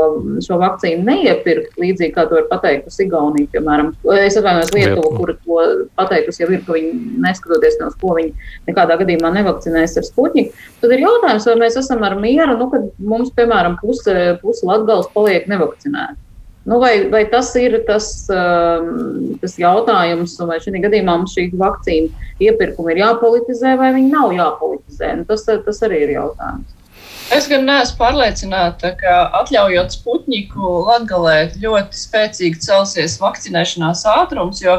[0.46, 3.94] šo vakcīnu neiepirkt, līdzīgi kā to ir pateikusi Igaunija, piemēram.
[4.22, 5.62] Es atvainojos Lietuvu, kur to
[5.98, 6.92] pateikusi jau ir, ka viņi,
[7.26, 12.06] neskatoties no ko viņi nekādā gadījumā nevakcinēs ar Sputniku, tad ir jautājums, vai mēs esam
[12.06, 16.22] ar mieru, nu, kad mums, piemēram, puse, puse Latgals paliek nevakcinēti.
[16.66, 22.32] Nu, vai, vai tas ir tas, um, tas jautājums, vai šī gadījumā mums šī vakcīna
[22.42, 25.12] iepirkuma ir jāpolitizē, vai viņi nav jāpolitizē?
[25.20, 26.74] Nu, tas, tas arī ir jautājums.
[27.34, 34.76] Es gan neesmu pārliecināta, ka atļaujot Sputniku Latvijā ļoti spēcīgi celsies vakcinēšanās ātrums, jo,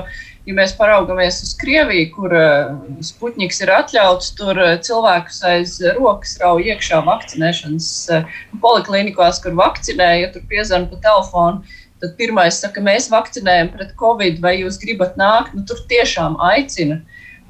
[0.47, 2.69] ja mēs paraugamies uz Krieviju, kur eh,
[3.09, 10.13] Sputniks ir atļauts, tur eh, cilvēkus aiz rokas rauj iekšā vakcinēšanas eh, poliklinikās, kur vakcinē,
[10.21, 11.67] ja tur piezvan pa telefonu.
[11.99, 15.57] Tad pirmais saka, mēs vakcinējam pret covid, vai jūs gribat nākt?
[15.57, 17.01] Nu, tur tiešām aicina,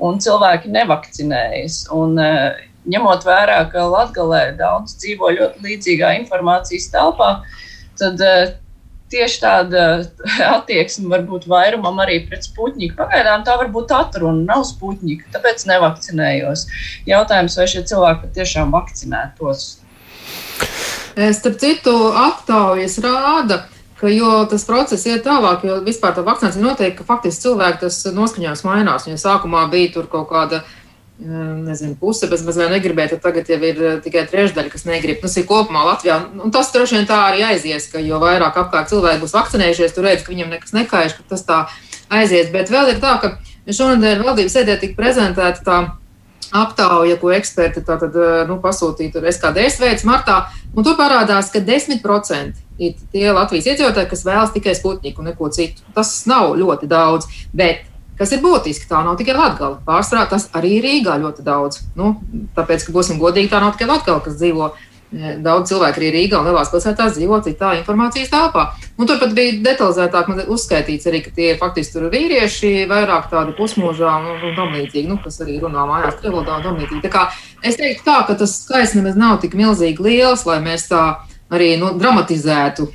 [0.00, 1.82] un cilvēki nevakcinējas.
[1.92, 7.30] Un, uh, ņemot vērā, ka Latvijā daudz dzīvo ļoti līdzīgā informācijas telpā,
[7.98, 8.54] tad uh,
[9.12, 9.84] tieši tāda
[10.56, 12.96] attieksme var būt vairumam arī pret sputniku.
[12.98, 16.66] Pagaidām tā var būt atruna, nav sputnika, tāpēc nevakcinējos.
[17.08, 19.66] Jautājums, vai šie cilvēki patiešām vakcinētos?
[21.16, 23.62] Starp citu, aptaujas rāda,
[23.96, 24.10] ka
[24.50, 29.06] tas process iet tālāk, jo vispār tā vakcinācija notiek, ka faktiski cilvēki tas noskaņojums mainās.
[29.08, 30.64] Ja sākumā bija tur kaut kāda
[31.18, 35.20] nezinu, puse bez mazliet negribēja, tad tagad jau ir tikai trešdaļa, kas negrib.
[35.22, 36.18] Tas ir kopumā Latvijā.
[36.44, 40.08] Un tas droši vien tā arī aizies, ka jo vairāk apkārt cilvēki būs vakcinējušies, tur
[40.08, 41.62] redz, ka viņiem nekas nekaiš, ka tas tā
[42.12, 42.52] aizies.
[42.52, 45.78] Bet vēl ir tā, ka šonadēļ valdības sēdē tika prezentēta tā
[46.56, 48.14] aptauja, ko eksperti tātad,
[48.46, 50.44] nu, pasūtīja tur SKDS veids martā,
[50.76, 55.48] un tur parādās, ka 10% ir tie Latvijas iedzīvotāji, kas vēlas tikai sputniku un neko
[55.54, 55.82] citu.
[55.96, 59.76] Tas nav ļoti daudz, bet Kas ir būtiski, tā nav tikai Latvija.
[59.86, 61.82] Pārsvarā tas arī ir Rīgā ļoti daudz.
[61.98, 62.14] Nu,
[62.56, 64.70] tāpēc, ka būsim godīgi, tā nav tikai Latvija, kas dzīvo.
[65.06, 68.64] E, daudz cilvēku arī Rīgā un lielās pilsētās dzīvo citā informācijas telpā.
[68.96, 73.54] Un tur pat bija detalizētāk uzskaitīts arī, ka tie ir faktiski tur vīrieši, vairāk tādi
[73.58, 77.04] pusmūžā un, un tam līdzīgi, nu, kas arī runā mājās krievodā un tam līdzīgi.
[77.04, 77.28] Tā kā
[77.62, 81.04] es teiktu tā, ka tas skaits nemaz nav tik milzīgi liels, lai mēs tā
[81.52, 82.86] arī nu, dramatizētu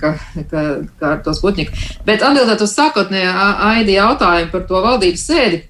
[0.00, 0.14] ka,
[0.50, 0.64] ka,
[1.00, 1.72] ka ar to sputniku.
[2.06, 3.30] Bet atbildot uz sākotnējo
[3.70, 5.62] AID jautājumu par to valdības sēdi,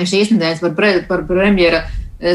[0.00, 1.84] šīs nedēļas par, pre, par premjera.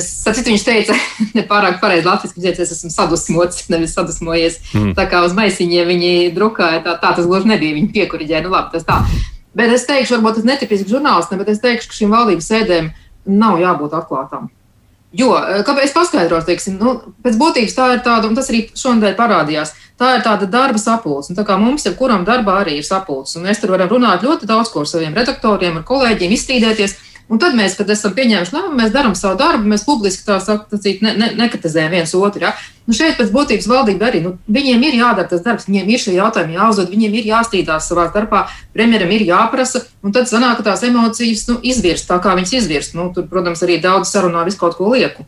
[0.04, 0.96] Sapratu, viņš teica,
[1.38, 4.60] nepārāk pareizi latviešu, ka es esmu sadusmots, nevis sadusmojies.
[4.76, 4.94] Mm.
[4.98, 7.78] Tā kā uz maisiņiem viņi drukāja, tā, tā tas gluži nebija.
[7.80, 9.02] Viņi piekuriģēja, nu labi, tas tā.
[9.58, 12.92] Bet es teikšu, varbūt tas netipisks žurnālistam, bet es teikšu, ka šīm valdības sēdēm
[13.40, 14.52] nav jābūt atklātām.
[15.10, 16.92] Jo, eh, kāpēc paskaidros, teiksim, nu,
[17.26, 21.34] pēc būtības tā ir tāda, un tas arī šodien parādījās, tā ir tāda darba sapulce.
[21.34, 24.70] Tā kā mums, jebkuram darbā arī ir sapulce, un mēs tur varam runāt ļoti daudz
[24.70, 26.94] ko ar saviem redaktoriem, ar kolēģiem, izstrīdēties.
[27.30, 30.74] Un tad mēs, kad esam pieņēmuši lēmumu, mēs darām savu darbu, mēs publiski tā sakot,
[31.06, 32.42] ne, ne, nekritizējam viens otru.
[32.48, 32.56] Ja?
[32.90, 36.16] Nu šeit pēc būtības valdība arī, nu, viņiem ir jādara tas darbs, viņiem ir šie
[36.16, 40.82] jautājumi jāuzdod, viņiem ir jāstrīdās savā starpā, premjeram ir jāprasa, un tad sanāk, ka tās
[40.88, 42.98] emocijas nu, izvirst tā, kā viņas izvirst.
[42.98, 45.28] Nu, tur, protams, arī daudz sarunā visu kaut ko lieku.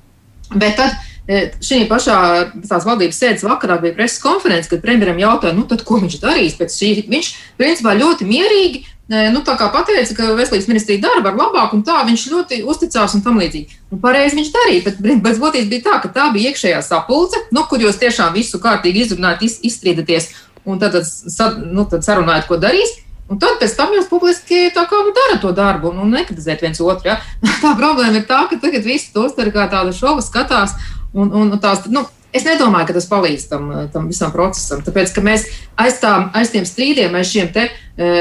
[0.55, 0.97] Bet tad
[1.29, 2.17] e, šī pašā
[2.65, 6.57] tās valdības sēdes vakarā bija preses konference, kad premjeram jautāja, nu, tad, ko viņš darīs.
[6.57, 7.29] Šī, viņš
[7.61, 12.61] principā ļoti mierīgi nu, pateica, ka veselības ministrija dara var labāk, un tā viņš ļoti
[12.63, 13.79] uzticās un tam līdzīgi.
[13.91, 17.65] Un pareizi viņš darīja, bet pēc būtības bija tā, ka tā bija iekšējā sapulce, nu,
[17.67, 20.29] kur jūs tiešām visu kārtīgi izrunājat, iz, izstrīdaties
[20.63, 22.95] un tad, tad, nu, tad sarunājat, ko darīs.
[23.31, 26.63] Un tad pēc tam jūs publiski tā kā nu, darat to darbu un, un nekritizēt
[26.63, 27.13] viens otru.
[27.13, 27.19] Ja?
[27.63, 30.75] Tā problēma ir tā, ka tagad visi to uztver kā tādu šovu, skatās
[31.15, 31.85] un, un tās.
[31.87, 34.79] Nu, Es nedomāju, ka tas palīdz tam, tam visam procesam.
[34.85, 38.11] Tāpēc, ka mēs aiz, tām, aiz tiem strīdiem, aiz šiem te, e,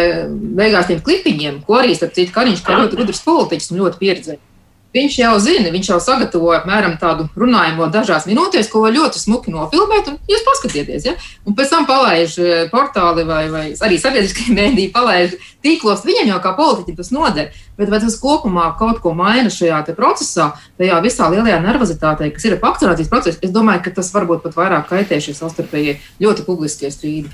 [0.58, 4.46] beigās tiem klipiņiem, ko arī, starp citu, Kariņš kā ļoti gudrs politiķis un ļoti pieredzējis.
[4.90, 9.52] Viņš jau zina, viņš jau sagatavo apmēram tādu runājumu dažās minūtēs, ko var ļoti smuki
[9.54, 11.12] nofilmēt, un jūs paskatieties, ja?
[11.46, 16.02] un pēc tam palaiž eh, portāli vai, vai arī sabiedriskie mēdīji palaiž tīklos.
[16.08, 20.50] Viņam jau kā politiķim tas noder, bet vai tas kopumā kaut ko maina šajā procesā,
[20.78, 24.58] tajā visā lielajā nervozitātē, kas ir ap vakcinācijas procesu, es domāju, ka tas varbūt pat
[24.58, 27.32] vairāk kaitē šie savstarpēji ļoti publiskie strīdi.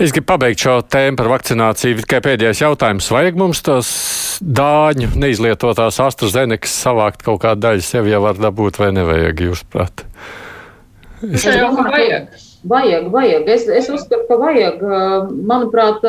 [0.00, 1.98] Es gribu pabeigt šo tēmu par vakcināciju.
[2.00, 3.10] Tikai pēdējais jautājums.
[3.12, 3.90] Vajag mums tos
[4.40, 10.06] dāņu neizlietotās AstraZenekas savākt kaut kādu daļu sev jau var dabūt vai nevajag, jūsuprāt?
[11.28, 12.40] Es domāju, ka vajag.
[12.72, 13.48] Vajag, vajag.
[13.50, 14.82] Es, es uzskatu, ka vajag.
[15.50, 16.06] Manuprāt,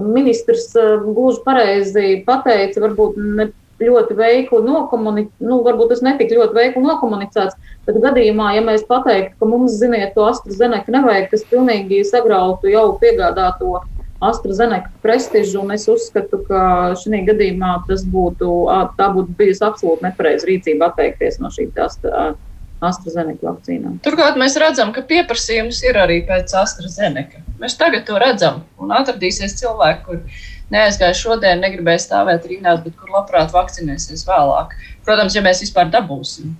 [0.00, 0.70] ministrs
[1.04, 3.50] gluži pareizi pateica, varbūt ne
[3.82, 7.56] ļoti veikli nokomunicēts, nu, varbūt tas netika ļoti veikli nokomunicēts,
[7.88, 12.92] bet gadījumā, ja mēs pateiktu, ka mums, ziniet, to AstraZeneca nevajag, tas pilnīgi sagrautu jau
[13.02, 13.80] piegādāto
[14.22, 16.62] AstraZeneca prestižu, un es uzskatu, ka
[17.00, 18.52] šī gadījumā tas būtu,
[18.98, 21.72] tā būtu bijusi absolūti nepareiza rīcība atteikties no šī
[22.82, 24.00] AstraZeneca vakcīnām.
[24.04, 27.42] Turklāt mēs redzam, ka pieprasījums ir arī pēc AstraZeneca.
[27.62, 30.20] Mēs tagad to redzam, un atradīsies cilvēki, kur
[30.72, 34.74] neaizgāja šodien, negribēja stāvēt rindās, bet kur labprāt vakcinēsies vēlāk.
[35.06, 36.56] Protams, ja mēs vispār dabūsim.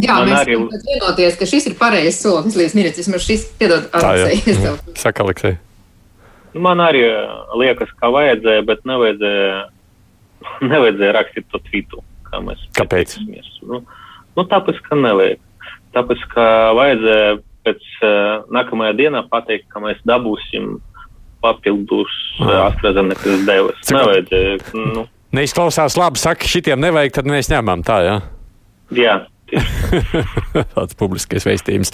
[0.00, 0.56] Jā, Man mēs arī...
[0.86, 2.96] vienoties, ka šis ir pareizs solis līdz mirklim.
[3.00, 4.70] Vismaz šis, piedod, Aleksei.
[4.96, 5.56] Saka, Aleksei.
[6.54, 7.02] Man arī
[7.60, 9.58] liekas, ka vajadzēja, bet nevajadzēja,
[10.70, 12.04] nevajadzēja rakstīt to tvītu.
[12.30, 13.16] Kāpēc?
[13.66, 13.82] Nu,
[14.40, 15.40] nu, tāpēc, ka nevajag.
[15.94, 16.44] Tāpēc, ka
[16.78, 20.78] vajadzēja pēc uh, nākamajā dienā pateikt, ka mēs dabūsim
[21.44, 23.80] papildus uh, AstraZeneca devas.
[23.92, 24.60] Nevajadzēja.
[24.96, 25.06] Nu.
[25.36, 28.16] Neizklausās labi, saka, šitiem nevajag, tad mēs ņemam tā, jā?
[28.96, 29.18] Jā.
[30.74, 31.92] Tāds publiskais veistījums.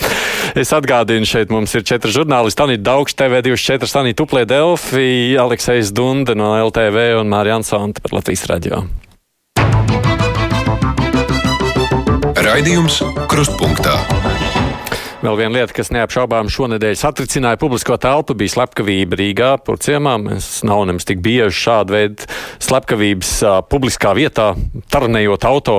[0.57, 2.65] Es atgādinu, šeit mums ir četri žurnālisti.
[2.65, 8.47] Anita Daugš, TV24, Anita Tuplē Delfi, Aleksis Dunde no LTV un Mārija Ansanta par Latvijas
[8.53, 8.85] radio.
[12.47, 13.97] Raidījums Krustpunktā.
[15.19, 20.13] Vēl viena lieta, kas neapšaubām šonadēļ satricināja publisko telpu, bija slepkavība Rīgā, Purciemā.
[20.23, 22.29] Mēs nav nemaz tik bieži šādu veidu
[22.63, 24.53] slepkavības uh, publiskā vietā,
[24.95, 25.77] tarnējot auto.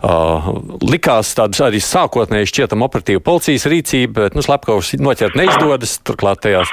[0.00, 0.48] Uh,
[0.88, 5.98] likās tāda arī sākotnēji šķietama operatīva policijas rīcība, bet nu, slepkavus noķert neizdodas.
[6.00, 6.72] Turklāt tajās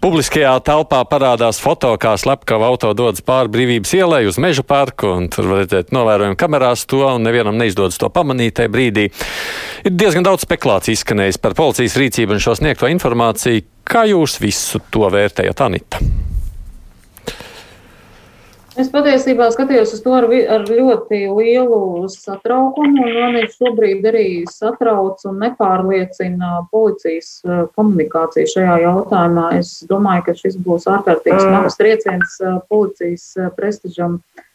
[0.00, 5.26] Publiskajā telpā parādās foto, kā slepkava auto dodas pāri brīvības ielai uz meža parku, un
[5.28, 9.10] tur var redzēt novērojami kamerās to, un nevienam neizdodas to pamanīt tajā brīdī.
[9.84, 13.66] Ir diezgan daudz spekulāciju izskanējis par policijas rīcību un šo sniegto informāciju.
[13.84, 16.00] Kā jūs visu to vērtējat, Anita?
[18.78, 21.80] Es patiesībā skatījos uz to ar, ar ļoti lielu
[22.12, 27.40] satraukumu, un mani šobrīd arī satrauc un nepārliecina policijas
[27.74, 29.48] komunikācija šajā jautājumā.
[29.58, 32.38] Es domāju, ka šis būs ārkārtīgi smags trieciens
[32.70, 33.26] policijas
[33.58, 34.20] prestižam.
[34.20, 34.46] Uh,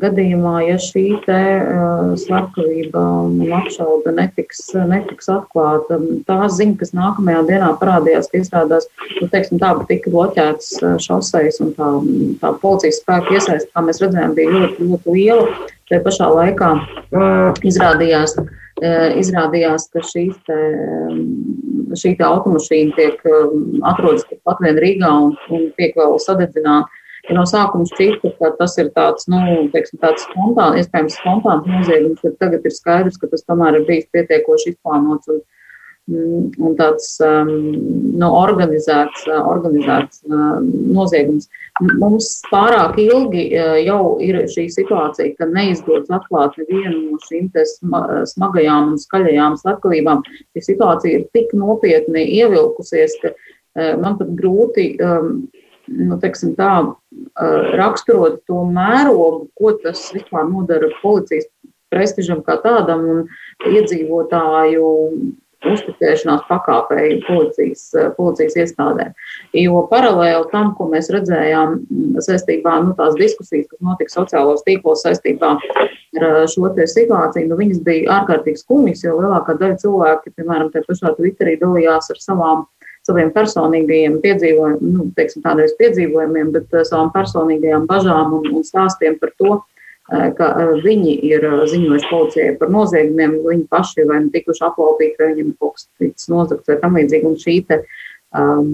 [0.00, 7.44] gadījumā, ja šī te uh, slepkavība un apšauda netiks, netiks atklāta, tā ziņa, kas nākamajā
[7.50, 8.88] dienā parādījās, ka izrādās,
[9.20, 11.88] nu, teiksim, tā, tika bloķētas šoseis un tā,
[12.42, 15.48] tā policijas spēka iesaist, kā mēs redzējām, bija ļoti, ļoti liela.
[15.86, 16.70] Te pašā laikā
[17.62, 18.34] izrādījās,
[19.20, 20.58] izrādījās ka šī te,
[21.96, 23.22] šī te automašīna tiek
[23.86, 26.95] atrodas pat vien Rīgā un, un tiek vēl sadedzināta
[27.34, 29.40] no sākuma šķita, ka tas ir tāds, nu,
[29.72, 34.08] teiksim, tāds spontāns, iespējams, spontāns noziegums, tad tagad ir skaidrs, ka tas tomēr ir bijis
[34.14, 35.40] pietiekoši izplānots un,
[36.12, 37.50] mm, un tāds um,
[38.20, 40.60] nu, organizēts, uh, organizēts uh,
[40.98, 41.48] noziegums.
[41.98, 47.50] Mums pārāk ilgi uh, jau ir šī situācija, ka neizdodas atklāt nevienu no šīm
[48.36, 50.24] smagajām un skaļajām slepkavībām.
[50.54, 53.36] Šī situācija ir tik nopietni ievilkusies, ka
[54.00, 55.48] man pat grūti um,
[55.86, 56.70] nu, teiksim, tā,
[57.76, 61.48] raksturot to mērogu, ko tas vispār nodara policijas
[61.92, 63.26] prestižam kā tādam un
[63.68, 64.86] iedzīvotāju
[65.66, 69.14] uzticēšanās pakāpēji policijas, policijas iestādēm.
[69.56, 71.78] Jo paralēli tam, ko mēs redzējām
[72.22, 77.82] saistībā ar nu, tās diskusijas, kas notika sociālos tīklos saistībā ar šo situāciju, nu, viņas
[77.86, 82.66] bija ārkārtīgi skumjas, jo lielākā daļa cilvēki, piemēram, te pašā Twitterī dalījās ar savām
[83.06, 89.18] saviem personīgajiem piedzīvojumiem, nu, teiksim, tādreiz piedzīvojumiem, bet uh, savām personīgajām bažām un, un stāstiem
[89.22, 94.34] par to, uh, ka uh, viņi ir ziņojuši policijai par noziegumiem, viņi paši vai nu
[94.34, 97.30] tikuši aplaupīti, vai viņiem kaut kas ticis nozagts vai tam līdzīgi.
[97.30, 97.82] Un šī te,
[98.36, 98.72] um,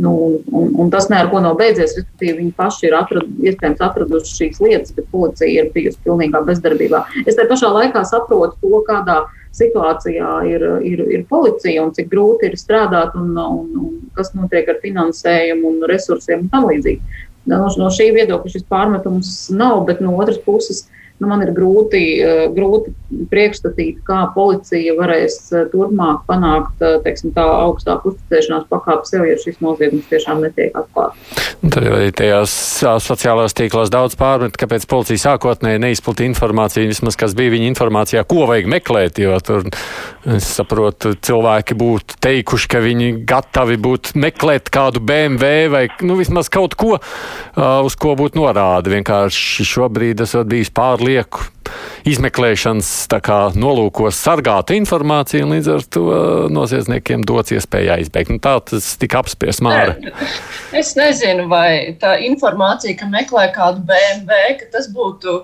[0.00, 4.94] nu, un, un tas neko nav beidzies, viņi paši ir atrad, iespējams atraduši šīs lietas,
[4.96, 7.04] bet policija ir bijusi pilnīgā bezdarbībā.
[7.26, 12.48] Es te pašā laikā saprotu to, kādā situācijā ir, ir, ir policija un cik grūti
[12.48, 17.20] ir strādāt un, un, un kas notiek ar finansējumu un resursiem un tam līdzīgi.
[17.50, 20.84] No, no šī viedokļa šis pārmetums nav, bet no otras puses
[21.22, 22.92] nu, man ir grūti, eh, grūti
[23.30, 29.60] priekšstatīt, kā policija varēs eh, turpmāk panākt teiksim, tā augstāku uzticēšanās pakāpi sev, ja šis
[29.62, 31.38] noziegums tiešām netiek atklāts.
[31.62, 32.52] Tad arī tajās
[33.04, 38.48] sociālajās tīklos daudz pārmet, kāpēc policija sākotnēji neizplatīja informāciju, vismaz kas bija viņa informācijā, ko
[38.50, 39.68] vajag meklēt, jo tur,
[40.26, 46.50] es saprotu, cilvēki būtu teikuši, ka viņi gatavi būtu meklēt kādu BMW vai, nu, vismaz
[46.52, 46.98] kaut ko,
[47.54, 48.90] uz ko būtu norāda.
[48.92, 50.72] Vienkārši šobrīd esot bijis
[51.12, 51.50] pārlieku
[52.02, 52.88] izmeklēšanas
[53.22, 56.02] kā, nolūkos sargāt informāciju, un līdz ar to
[56.50, 58.32] noziedzniekiem dots iespēja aizbēgt.
[58.34, 59.94] Nu, tā tas tika apspriests Māra.
[60.74, 65.36] Es nezinu, vai tā informācija, ka meklē kādu BMW, ka tas būtu,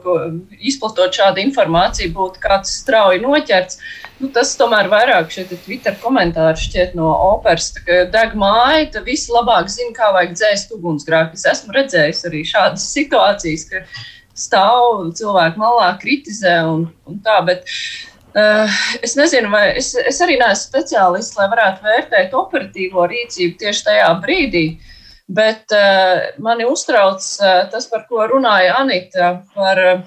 [0.58, 3.78] izplatot šādu informāciju, būtu kāds strauji noķerts.
[4.18, 9.06] Nu, tas tomēr vairāk šeit ir Twitter komentāri šķiet no operas, ka deg māja, tad
[9.06, 11.38] visi labāk zina, kā vajag dzēst ugunsgrēku.
[11.38, 13.86] Es esmu redzējis arī šādas situācijas, ka
[14.38, 17.38] stāv cilvēku malā, kritizē un, un tā.
[17.46, 17.66] Bet,
[18.34, 23.88] uh, es nezinu, vai es, es arī neesmu speciālists, lai varētu vērtēt operatīvo rīcību tieši
[23.90, 24.66] tajā brīdī.
[25.28, 30.06] Bet uh, mani uztrauc uh, tas, par ko runāja Anita, par uh,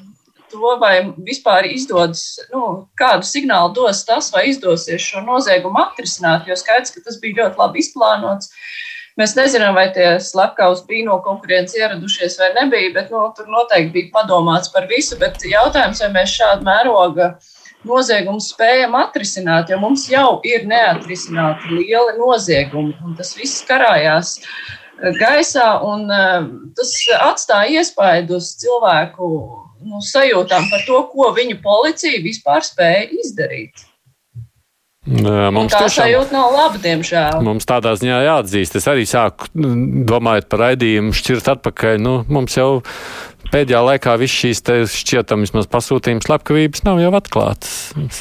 [0.51, 6.49] to, vai vispār izdodas, nu, kādu signālu dos tas, vai izdosies šo noziegumu atrisināt.
[6.49, 8.51] Jo skaidrs, ka tas bija ļoti labi izplānots.
[9.21, 13.93] Mēs nezinām, vai tie slepkavas bija no konkurences ieradušies vai nebija, bet nu, tur noteikti
[13.93, 15.17] bija padomāts par visu.
[15.21, 17.27] Bet jautājums, vai mēs šādu mēroga
[17.85, 25.13] noziegumu spējam atrisināt, jo mums jau ir neatrisināti lieli noziegumi, un tas viss karājās eh,
[25.21, 29.31] gaisā, un eh, tas atstāja iespaidu uz cilvēku
[29.85, 33.85] nu, sajūtām par to, ko viņu policija vispār spēja izdarīt.
[35.01, 37.39] Mums tā tiešām, sajūta nav laba, diemžēl.
[37.41, 38.75] Mums tādā ziņā jāatzīst.
[38.77, 41.97] Es arī sāku domājot par raidījumu, šķirt atpakaļ.
[42.05, 42.83] Nu, mums jau
[43.49, 44.61] pēdējā laikā viss šīs
[44.93, 47.73] šķietam vismaz pasūtījums slepkavības nav jau atklātas.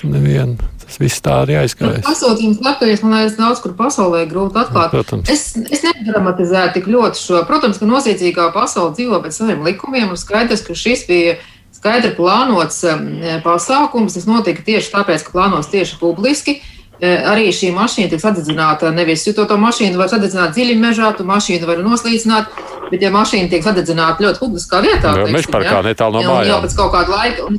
[0.09, 0.57] Nevienu.
[0.81, 2.01] Tas viss tā arī aizgājis.
[2.01, 4.97] Nu, pasūtījums slepkavības, man liekas, daudz kur pasaulē grūti atklāt.
[4.97, 5.29] Protams.
[5.37, 7.45] Es, es nedramatizēju tik ļoti šo.
[7.51, 11.37] Protams, ka noziedzīgā pasaule dzīvo pēc saviem likumiem un skaidrs, ka šis bija
[11.81, 13.09] skaidri plānots um,
[13.45, 14.19] pasākums.
[14.19, 16.61] Tas notika tieši tāpēc, ka plānos tieši publiski.
[17.01, 21.25] E, arī šī mašīna tiek sadedzināta nevis to, to mašīnu var sadedzināt dziļi mežā, tu
[21.25, 22.51] mašīnu var noslīcināt,
[22.91, 26.51] bet ja mašīna tiek sadedzināta ļoti publiskā vietā, tad mežparkā ja, netālu no mājām.
[26.51, 27.47] Jau pēc kaut kāda laika.
[27.49, 27.57] Un,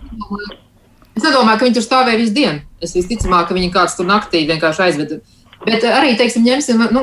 [1.17, 2.61] es nedomāju, ka viņi tur stāvēja visu dienu.
[2.85, 5.17] Es visticamāk, ka viņi kāds tur naktī vienkārši aizveda.
[5.65, 7.01] Bet arī, teiksim, ņemsim, nu,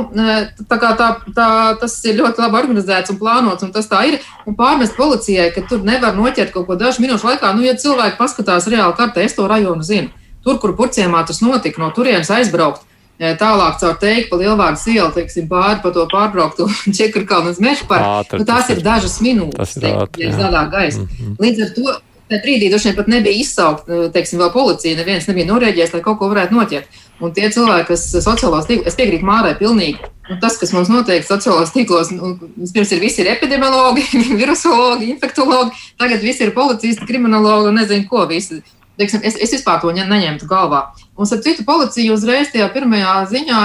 [0.66, 4.18] tā kā tā, tā, tas ir ļoti labi organizēts un plānots, un tas tā ir.
[4.50, 8.18] Un pārmest policijai, ka tur nevar noķert kaut ko dažu minūšu laikā, nu, ja cilvēki
[8.18, 10.10] paskatās reāli kartē, es to rajonu zinu
[10.48, 12.84] tur, kur purciemā tas notika, no turienes aizbraukt.
[13.18, 16.68] E, tālāk caur teiku pa lielvārdu ielu, teiksim, pāri pa to pārbrauktu
[16.98, 18.38] čekurkalnu uz mežu parku.
[18.38, 21.02] Nu, tās ir dažas minūtes, teiksim, zaļā gaisa.
[21.02, 21.40] Mm -hmm.
[21.42, 21.96] Līdz ar to
[22.30, 26.02] tajā brīdī droši vien pat nebija izsaukt, e, teiksim, vēl policija, neviens nebija norēģējis, lai
[26.04, 27.02] kaut ko varētu noķert.
[27.24, 30.12] Un tie cilvēki, kas sociālās tīklos, es piekrītu Mārai pilnīgi.
[30.28, 34.04] Nu, tas, kas mums notiek sociālās tīklos, nu, vispirms ir visi ir epidemiologi,
[34.40, 38.62] virusologi, infektologi, tagad visi ir policisti, kriminologi un nezinu ko visi
[38.98, 40.82] teiksim, es, es vispār to neņemtu galvā.
[41.14, 43.62] Un, starp citu, policija uzreiz tajā pirmajā ziņā,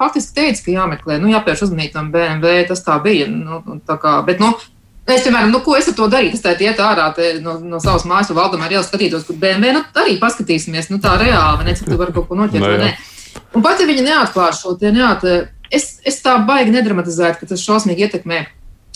[0.00, 3.28] faktiski teica, ka jāmeklē, nu, jāpievērš uzmanību tam BMW, tas tā bija.
[3.30, 4.54] Nu, tā kā, bet, nu,
[5.10, 6.38] Es, piemēram, nu, ko es ar to darītu?
[6.38, 7.08] Es tādu ietu ārā
[7.44, 11.16] no, no savas mājas, vai Valdemāra ielas skatītos, kur BMW nu, arī paskatīsimies, nu, tā
[11.20, 12.92] reāli, ne, cik tu vari kaut ko noķert, vai ne.
[13.56, 18.06] Un pat ja viņi neatklāš šo, neatklāj, es, es tā baigi nedramatizētu, ka tas šausmīgi
[18.06, 18.40] ietekmē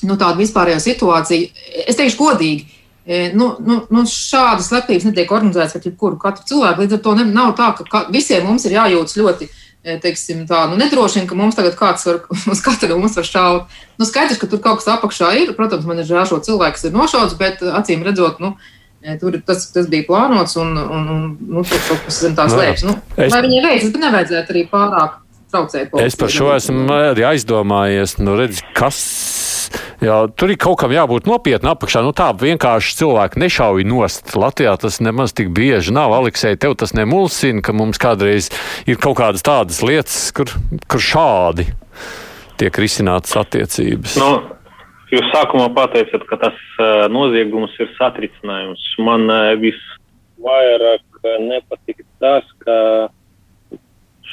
[0.05, 1.67] nu, tādu vispārējo situāciju.
[1.87, 2.75] Es teikšu godīgi,
[3.07, 6.17] E, nu, nu, nu, šādas slepkavības netiek organizētas ar jebkuru
[6.49, 6.81] cilvēku.
[6.81, 9.51] Līdz ar to ne, nav tā, ka, ka visiem mums ir jājūtas ļoti e,
[9.85, 13.75] teiksim, tā, nu, nedroši, ka mums tagad kāds var uz katru mums var šaut.
[14.01, 15.53] Nu, skaidrs, ka tur kaut kas apakšā ir.
[15.59, 18.55] Protams, man ir žēl šo cilvēku, kas ir nošauts, bet acīm redzot, nu,
[19.05, 21.27] e, tur tas, tas bija plānots un, un, un
[21.59, 22.87] nu, tur kaut kas zem tā nu, slēpjas.
[22.89, 23.29] Nu, es...
[23.35, 25.21] Lai viņai veicas, bet nevajadzētu arī pārāk
[25.55, 25.95] traucēt.
[26.03, 28.19] Es par šo esmu arī aizdomājies.
[28.25, 29.03] Nu, redz, kas
[30.05, 32.03] Jā, tur ir kaut kam jābūt nopietnam apakšā.
[32.05, 34.35] Nu, tā vienkārši cilvēki nešauj nost.
[34.39, 36.15] Latvijā tas nemaz tik bieži nav.
[36.17, 38.51] Aleksei, tev tas nemulsina, ka mums kādreiz
[38.91, 40.53] ir kaut kādas tādas lietas, kur,
[40.91, 41.69] kur šādi
[42.61, 44.19] tiek risinātas attiecības.
[44.21, 44.31] Nu,
[45.13, 48.87] jūs sākumā pateicat, ka tas uh, noziegums ir satricinājums.
[49.03, 52.79] Man uh, visvairāk uh, nepatīk tas, ka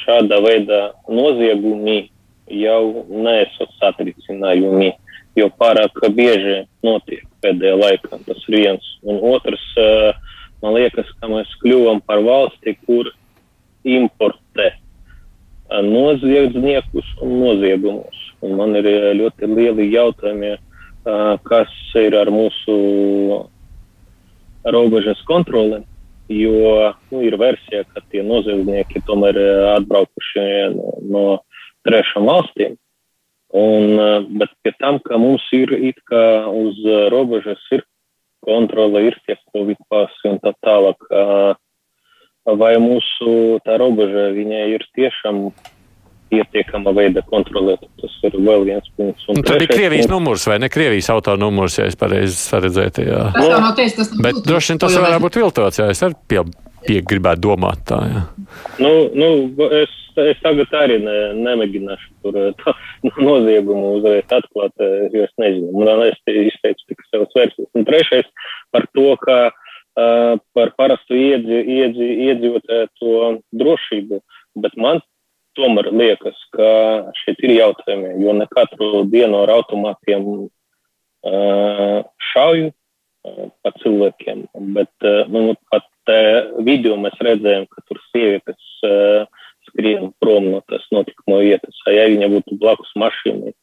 [0.02, 2.08] šāda veida noziegumi
[2.52, 4.92] jau nesot satricinājumi
[5.38, 8.20] jo pārāk bieži notiek pēdējā laikā.
[8.26, 8.88] Tas ir viens.
[9.02, 10.12] Un otrs, eh,
[10.62, 13.10] man liekas, ka mēs kļuvam par valsti, kur
[13.84, 18.18] importē eh, noziedzniekus un noziegumus.
[18.42, 20.58] Un man ir eh, ļoti lieli jautājumi,
[21.02, 22.74] kas ir ar mūsu
[24.70, 25.80] robežas kontroli,
[26.30, 30.44] jo nu, ir versija, ka tie noziedznieki tomēr ir atbraukuši
[30.76, 31.24] no, no
[31.82, 32.78] trešām valstīm.
[33.52, 33.98] Un,
[34.40, 36.78] bet pie tam, ka mums ir it kā uz
[37.12, 37.84] robežas ir
[38.42, 41.04] kontrole, ir tie covid pasi un tā tālāk,
[42.48, 45.44] vai mūsu tā robeža viņai ir tiešām
[46.32, 47.84] pietiekama veida kontrolēt.
[48.00, 49.28] Tas ir vēl viens punkts.
[49.28, 50.14] Un nu, tad ir Krievijas punkts.
[50.14, 53.04] numurs vai ne Krievijas auto numurs, ja es pareizi saredzēju.
[53.04, 53.24] Jā.
[53.36, 54.22] Tas jau nav nav.
[54.24, 56.46] Bet droši vien tas varētu būt viltots, jā, es arī pie,
[56.86, 58.22] pie gribētu domāt tā, jā.
[58.82, 59.28] Nu, nu,
[59.78, 62.74] es, es tagad arī ne, nemēģināšu tur tā
[63.16, 64.74] noziegumu uzreiz atklāt,
[65.14, 65.72] jo es nezinu.
[65.76, 67.70] Man es izteicu tikai savas versijas.
[67.78, 68.28] Un trešais
[68.74, 74.20] par to, ka uh, par parastu iedzi, iedzi, iedzīvotāju drošību.
[74.62, 75.00] Bet man
[75.56, 76.68] tomēr liekas, ka
[77.22, 81.98] šeit ir jautājumi, jo ne katru dienu ar automātiem uh,
[82.32, 82.72] šauju
[83.22, 85.84] pa cilvēkiem, bet nu, pat
[86.66, 89.26] video mēs redzējām, ka tur sievietes uh,
[89.68, 93.54] skrien prom no tas notikuma vietas, ja viņa būtu blakus mašīnai.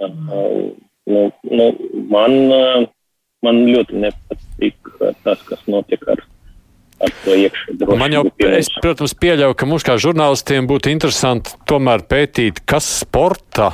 [0.00, 0.72] Uh,
[1.06, 1.70] nu, nu,
[2.10, 2.88] man, uh,
[3.46, 4.92] man ļoti nepatīk
[5.24, 6.24] tas, kas notiek ar
[7.00, 7.76] ar to iekšā.
[7.96, 13.70] Man jau, es, protams, pieļauju, ka mums kā žurnālistiem būtu interesanti tomēr pētīt, kas sporta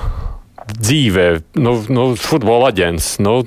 [0.70, 1.26] dzīvē,
[1.62, 3.40] nu, nu futbola aģents, nu,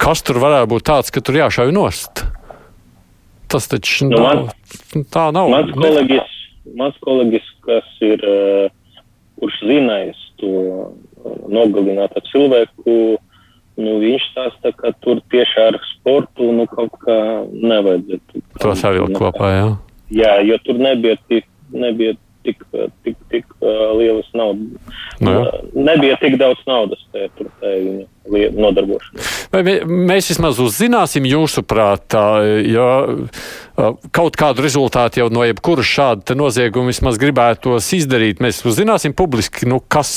[0.00, 2.24] kas tur varētu būt tāds, ka tur jāšauj nost.
[3.48, 5.48] Tas taču nu, nav, man, tā nav.
[5.52, 6.34] Mans kolēģis,
[6.76, 9.00] mans kolēģis kas ir, uh,
[9.40, 10.92] kurš zinājis to uh,
[11.48, 12.96] nogalinātu cilvēku,
[13.78, 17.18] nu, viņš stāsta, ka tur tieši ar sportu nu, kaut kā
[17.52, 18.44] nevajadzētu.
[18.60, 19.68] To savilkt kopā, jā.
[20.18, 22.16] Jā, jo tur nebija tik, nebija
[22.48, 22.64] tik,
[23.06, 24.96] tik, tik uh, lielas naudas.
[25.22, 25.58] Nu, jā.
[25.76, 29.26] nebija tik daudz naudas tajā, tur tajā viņa nodarbošanā.
[29.52, 32.16] Vai mēs vismaz uzzināsim jūsuprāt,
[32.68, 32.88] ja
[34.14, 39.80] kaut kādu rezultātu jau no jebkura šāda nozieguma vismaz gribētos izdarīt, mēs uzzināsim publiski, nu,
[39.80, 40.12] kas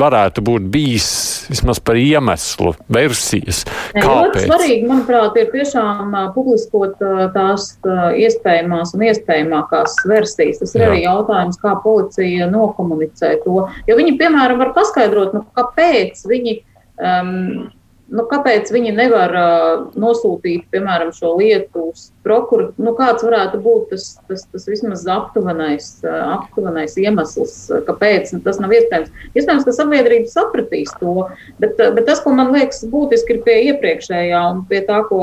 [0.00, 1.08] varētu būt bijis
[1.50, 3.64] vismaz par iemeslu, versijas.
[3.96, 7.00] Ne, ļoti svarīgi, manuprāt, ir tiešām publiskot
[7.34, 7.70] tās
[8.18, 10.62] iespējamās un iespējamākās versijas.
[10.62, 10.90] Tas ir Jā.
[10.92, 13.66] arī jautājums, kā policija nokomunicē to.
[13.88, 16.60] Jo viņi, piemēram, var paskaidrot, nu, kāpēc viņi.
[16.98, 17.68] Um,
[18.08, 22.80] nu, kāpēc viņi nevar uh, nosūtīt, piemēram, šo lietu uz prokuratūru?
[22.80, 27.56] Nu, kāds varētu būt tas, tas, tas vismaz aptuvenais, uh, aptuvenais iemesls,
[27.88, 29.12] kāpēc nu, tas nav iespējams?
[29.34, 31.26] Iespējams, ka sabiedrība sapratīs to,
[31.60, 35.20] bet, uh, bet tas, ko man liekas būtiski, ir pie iepriekšējā un pie tā, ko,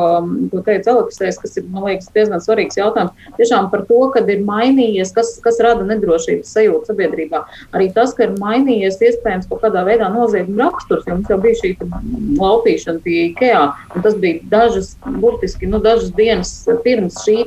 [0.54, 4.46] ko teica Aleksējs, kas ir, man liekas, diezgan svarīgs jautājums, tiešām par to, kad ir
[4.46, 7.42] mainījies, kas, kas rada nedrošības sajūtu sabiedrībā.
[7.74, 11.62] Arī tas, ka ir mainījies iespējams kaut kādā veidā nozieguma raksturs, jo mums jau bija
[11.64, 13.74] šī laupīšana sūtīšanu pie IKEA.
[14.04, 17.46] Tas bija dažas, burtiski nu, dažas dienas pirms šī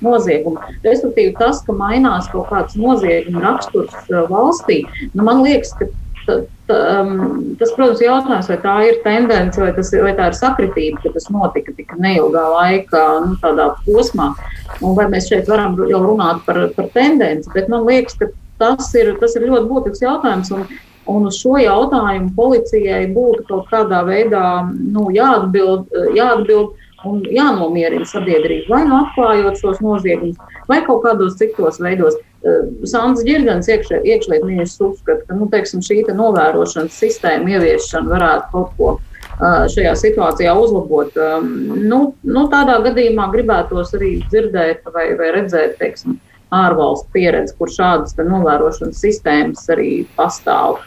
[0.00, 0.72] nozieguma.
[0.84, 5.92] Respektīvi, tas, ka mainās kaut kāds nozieguma raksturs uh, valstī, nu, man liekas, ka
[6.26, 10.24] Tā, tā, um, tas, protams, ir jautājums, vai tā ir tendence, vai, tas, vai tā
[10.26, 13.36] ir sakritība, ka tas notika tik neilgā laikā, nu,
[13.84, 14.32] posmā.
[14.80, 18.90] Un vai mēs šeit varam jau runāt par, par tendenci, bet man liekas, ka tas
[18.98, 20.50] ir, tas ir ļoti būtisks jautājums.
[20.50, 20.66] Un,
[21.10, 25.86] Un uz šo jautājumu policijai būtu kaut kādā veidā nu, jāatbild,
[26.16, 26.74] jāatbild
[27.06, 28.70] un jānomierina sabiedrība.
[28.72, 30.38] Vai nu atklājot šos noziegumus,
[30.70, 32.16] vai kaut kādos citos veidos.
[32.46, 38.52] Eh, Sāns Girgans, iekšlietu ministrs, uzskata, ka nu, teiksim, šī te novērošanas sistēma ieviešana varētu
[38.52, 41.16] kaut ko eh, šajā situācijā uzlabot.
[41.16, 41.50] Um,
[41.90, 46.20] nu, nu, tādā gadījumā gribētos arī dzirdēt vai, vai redzēt, teiksim,
[46.54, 50.78] ārvalstu pieredzi, kur šādas novērošanas sistēmas arī pastāv.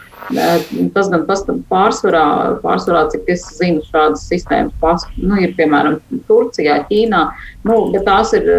[0.94, 1.24] Tas gan
[1.70, 2.24] pārsvarā,
[2.62, 5.98] pārsvarā, cik es zinu, šādas sistēmas pas, nu, ir piemēram
[6.28, 7.22] Turcijā, Ķīnā,
[7.66, 8.50] nu, tās ir,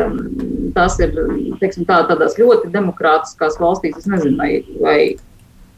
[0.76, 1.14] tās ir
[1.62, 4.02] teiksim, tā, tādās ļoti demokrātiskās valstīs.
[4.02, 4.98] Es nezinu, vai, vai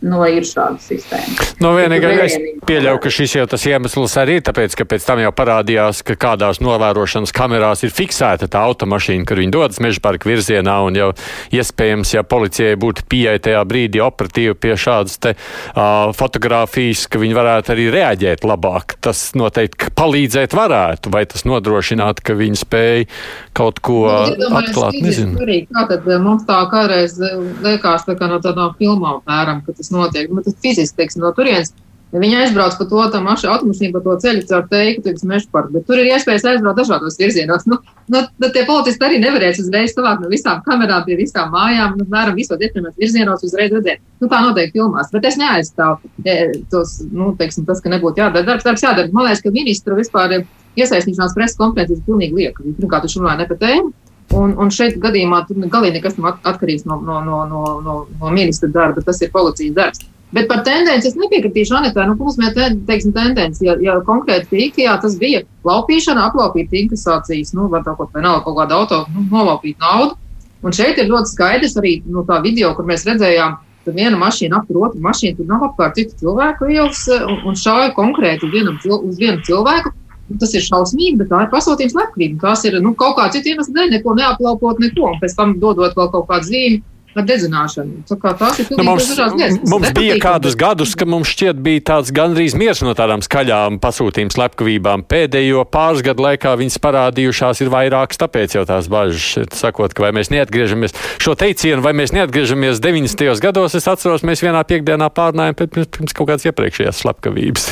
[0.04, 1.48] nu, vai ir šāda sistēma.
[1.64, 5.22] No nu, vienīgais, es pieļauju, ka šis jau tas iemesls arī tāpēc, ka pēc tam
[5.24, 10.28] jau parādījās, ka kādās novērošanas kamerās ir fiksēta tā automašīna, kur viņi dodas meža parka
[10.30, 11.10] virzienā, un jau
[11.56, 17.40] iespējams, ja policijai būtu pieeja tajā brīdī operatīvi pie šādas te uh, fotografijas, ka viņi
[17.40, 18.98] varētu arī reaģēt labāk.
[19.04, 23.08] Tas noteikti palīdzēt varētu, vai tas nodrošinātu, ka viņi spēj
[23.56, 24.04] kaut ko
[24.36, 25.00] nu, atklāt.
[25.04, 25.40] Nezinu.
[25.44, 27.16] Arī, kā tad mums tā kādreiz
[27.64, 30.30] liekas tā kā no tādām filmām, mēram, ka tas notiek.
[30.34, 31.74] Bet tas fiziski, teiksim, no turienes.
[32.14, 35.74] Ja viņi aizbrauc pa to mašīnu, automašīnu, pa to ceļu caur teiku, tad meža parku.
[35.74, 37.66] Bet tur ir iespējas aizbraukt dažādos virzienos.
[37.66, 37.80] Nu,
[38.14, 42.06] nu, nu, tie policisti arī nevarēs uzreiz tuvāk no visām kamerām pie visām mājām, nu,
[42.14, 44.06] mēram visos iespējamos virzienos uzreiz redzēt.
[44.22, 45.10] Nu, tā notiek filmās.
[45.16, 46.38] Bet es neaizstāvu e,
[46.70, 49.10] tos, nu, teiksim, tas, ka nebūtu jādara darbs, darbs jādara.
[49.10, 50.44] Man liekas, ka ministru vispār
[50.78, 52.62] iesaistīšanās preses konferences ir pilnīgi lieka.
[52.78, 53.90] Pirmkārt, viņš runāja ne par tēmu.
[54.34, 58.70] Un, un šeit gadījumā galīgi nekas nav atkarīgs no, no, no, no, no, no ministra
[58.74, 60.06] darba, tas ir policijas darbs.
[60.34, 62.08] Bet par tendenci es nepiekritīšu Anitā.
[62.10, 67.68] Nu, mums ir teiksim, tendence, ja, ja konkrēti IKEA tas bija laupīšana, aplaupīt inkasācijas, nu,
[67.70, 70.18] vai kaut, vai nav, kaut kāda auto, nu, nolaupīt naudu.
[70.64, 74.62] Un šeit ir ļoti skaidrs arī nu, tā video, kur mēs redzējām, Tad viena mašīna
[74.62, 79.18] aptur otru mašīnu, tur nav apkārt citu cilvēku ielas un, un šauja konkrēti vienam, uz
[79.20, 79.92] vienu cilvēku.
[80.40, 82.40] Tas ir šausmīgi, bet tā ir pasūtījuma slepkavība.
[82.46, 85.98] Tās ir nu, kaut kāda cita iemesla dēļ, neko neaplaupot, neko, un pēc tam dodot
[86.00, 86.80] vēl kaut kādu zīmi
[87.18, 88.04] ar dedzināšanu.
[88.08, 92.56] Tas ir nu, mums, lietas, mums bija kādus gadus, ka mums šķiet bija tāds gandrīz
[92.58, 95.06] miers no tādām skaļām pasūtījuma slepkavībām.
[95.10, 100.14] Pēdējo pāris gadu laikā viņas parādījušās ir vairākas, tāpēc jau tās bažas, sakot, ka vai
[100.18, 103.42] mēs neatgriežamies šo teicienu, vai mēs neatgriežamies 90.
[103.44, 107.70] gados, es atceros, mēs vienā piekdienā pārnājām pirms, pirms kaut kādas iepriekšējās slepkavības.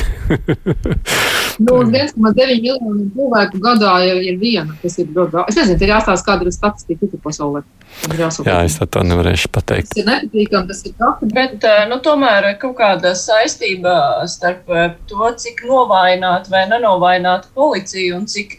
[1.66, 5.52] nu, 1,9 miljonu cilvēku gadā ir, ir viena, kas ir ļoti daudz.
[5.52, 7.64] Es nezinu, ir jāstāsta, kāda ir statistika pasaulē.
[8.46, 9.92] Jā, es to nevarēšu pateikt.
[9.92, 11.32] Tas ir nepatīkami, tas ir kafija.
[11.36, 13.94] Bet, eh, nu, tomēr kaut kāda saistība
[14.30, 18.56] starp eh, to, cik novājināta vai nenovājināta policija un cik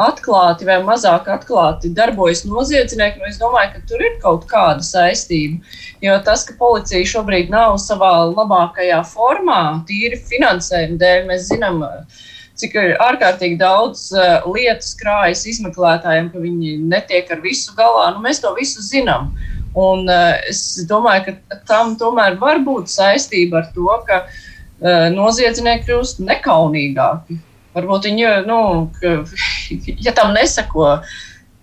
[0.00, 5.60] atklāti vai mazāk atklāti darbojas noziedznieki, nu, es domāju, ka tur ir kaut kāda saistība.
[6.04, 12.20] Jo tas, ka policija šobrīd nav savā labākajā formā, tīri finansējuma dēļ, mēs zinām, uh,
[12.60, 18.10] cik ārkārtīgi daudz uh, lietas krājas izmeklētājiem, ka viņi netiek ar visu galā.
[18.14, 19.32] Nu, mēs to visu zinām.
[19.78, 25.88] Un uh, es domāju, ka tam tomēr var būt saistība ar to, ka uh, noziedznieki
[25.88, 27.38] kļūst nekaunīgāki.
[27.76, 28.60] Varbūt viņi, nu,
[28.98, 29.20] ka,
[30.06, 30.98] ja tam nesako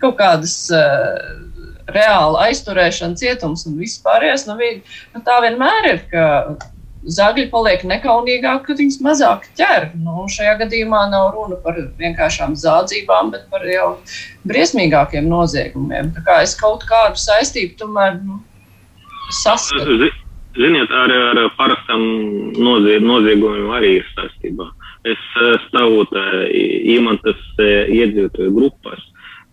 [0.02, 1.18] kaut kādas uh,
[1.92, 4.74] reāla aizturēšana, cietums un viss pārējais, nu, vi,
[5.14, 6.26] nu, tā vienmēr ir, ka
[7.08, 9.90] zagļi paliek nekaunīgāki, kad viņas mazāk ķer.
[10.04, 13.90] Nu, šajā gadījumā nav runa par vienkāršām zādzībām, bet par jau
[14.48, 16.14] briesmīgākiem noziegumiem.
[16.16, 18.42] Tā kā es kaut kādu saistību tomēr nu,
[19.44, 20.12] saskatu.
[20.58, 22.02] Ziniet, ar, ar parastām
[22.58, 24.72] nozieg, noziegumiem arī ir saistībā.
[25.06, 26.02] Es eh, stāvu
[26.98, 29.04] Imantas eh, iedzīvotāju grupās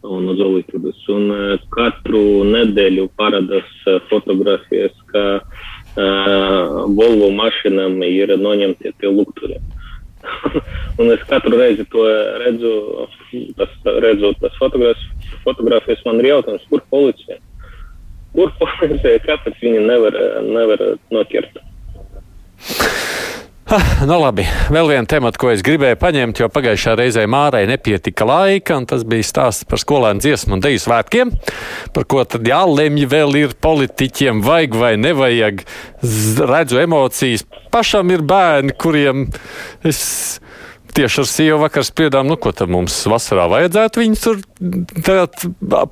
[0.05, 3.69] un uz Olītudas, un eh, katru nedēļu parādās
[4.09, 4.97] fotografijas,
[6.99, 9.65] Volvo mašīnām ir noņemtie tie lukturiem.
[11.01, 12.05] un es katru reizi to
[12.43, 12.73] redzu,
[13.59, 13.73] tas,
[14.05, 17.39] redzu tas fotogrāfijas, fotogrāfijas man ir jautājums, kur policija?
[18.35, 20.19] Kur policija, kāpēc viņi nevar,
[20.49, 20.85] nevar
[21.15, 21.54] noķert?
[24.05, 28.77] Nu labi, vēl viena temata, ko es gribēju paņemt, jo pagājušā reizē Mārai nepietika laika,
[28.77, 31.33] un tas bija stāsts par skolēnu dziesmu un deju svētkiem,
[31.97, 35.65] par ko tad jālemj vēl ir politiķiem, vajag vai nevajag.
[36.53, 37.47] Redzu emocijas.
[37.73, 39.25] Pašam ir bērni, kuriem
[39.89, 40.03] es
[40.95, 44.41] tieši ar sievu vakar spriedām, nu, ko tad mums vasarā vajadzētu viņus tur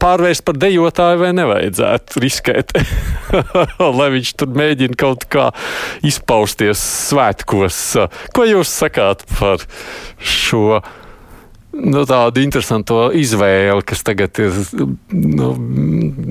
[0.02, 2.74] pārvērst par dejotāju vai nevajadzētu riskēt,
[3.98, 5.50] lai viņš tur mēģina kaut kā
[6.06, 7.84] izpausties svētkos.
[8.34, 9.64] Ko jūs sakāt par
[10.18, 10.82] šo?
[11.72, 14.56] nu, tādu interesantu izvēli, kas tagad ir
[15.12, 15.52] nu,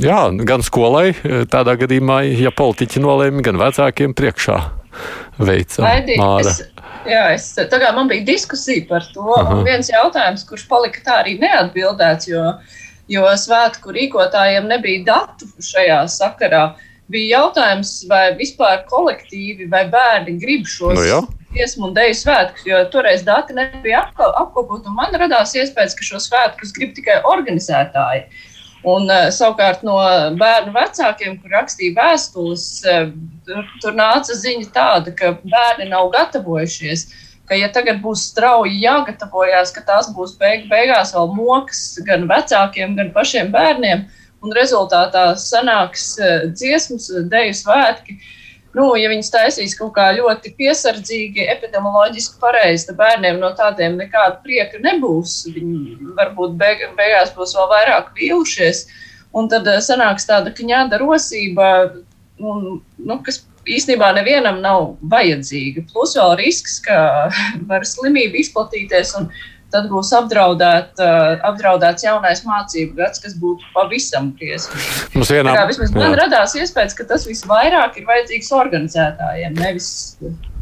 [0.01, 1.11] jā, gan skolai,
[1.51, 4.59] tādā gadījumā, ja politiķi nolēma, gan vecākiem priekšā
[5.41, 5.87] veicam.
[6.41, 6.61] Es,
[7.07, 9.55] jā, es, tagad man bija diskusija par to, Aha.
[9.55, 12.45] un viens jautājums, kurš palika tā arī neatbildēts, jo,
[13.11, 16.71] jo svētku rīkotājiem nebija datu šajā sakarā.
[17.11, 22.79] Bija jautājums, vai vispār kolektīvi vai bērni grib šos nu, dziesmu un dēļu svētkus, jo
[22.93, 28.29] toreiz dati nebija apkopot, un man radās iespējas, ka šo svētkus grib tikai organizētāji.
[28.81, 29.97] Un, uh, savukārt no
[30.41, 33.11] bērnu vecākiem, kur rakstīja vēstules, uh,
[33.45, 37.05] tur, tur nāca ziņa tāda, ka bērni nav gatavojušies.
[37.45, 42.95] Ka, ja tagad būs strauji jāgatavojas, ka tās būs beig beigās vēl mokas gan vecākiem,
[42.97, 44.05] gan pašiem bērniem,
[44.41, 48.37] un rezultātā sanāks uh, dziesmas, deju svētki, uh,
[48.77, 54.39] nu, ja viņas taisīs kaut kā ļoti piesardzīgi, epidemioloģiski pareizi, tad bērniem no tādiem nekāda
[54.45, 55.41] prieka nebūs.
[55.51, 58.85] Viņi varbūt beig beigās būs vēl vairāk vīlušies.
[59.37, 61.69] Un tad eh, sanāks tāda kņāda rosība,
[62.41, 65.85] un, nu, kas īstenībā nevienam nav vajadzīga.
[65.91, 67.29] Plus vēl risks, ka
[67.69, 69.31] var slimība izplatīties un
[69.73, 75.01] tad būs apdraudēt, uh, apdraudēts jaunais mācību gads, kas būtu pavisam briesmīgs.
[75.15, 79.91] Mums vienā pusē man radās iespējas, ka tas visvairāk ir vajadzīgs organizētājiem, nevis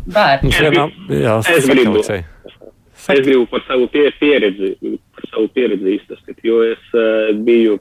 [0.10, 0.56] bērniem.
[0.56, 0.88] Vienā,
[1.26, 4.76] jā, es, gribu, es gribu par savu pie, pieredzi,
[5.16, 7.80] par savu pieredzi izstāstīt, jo es uh, biju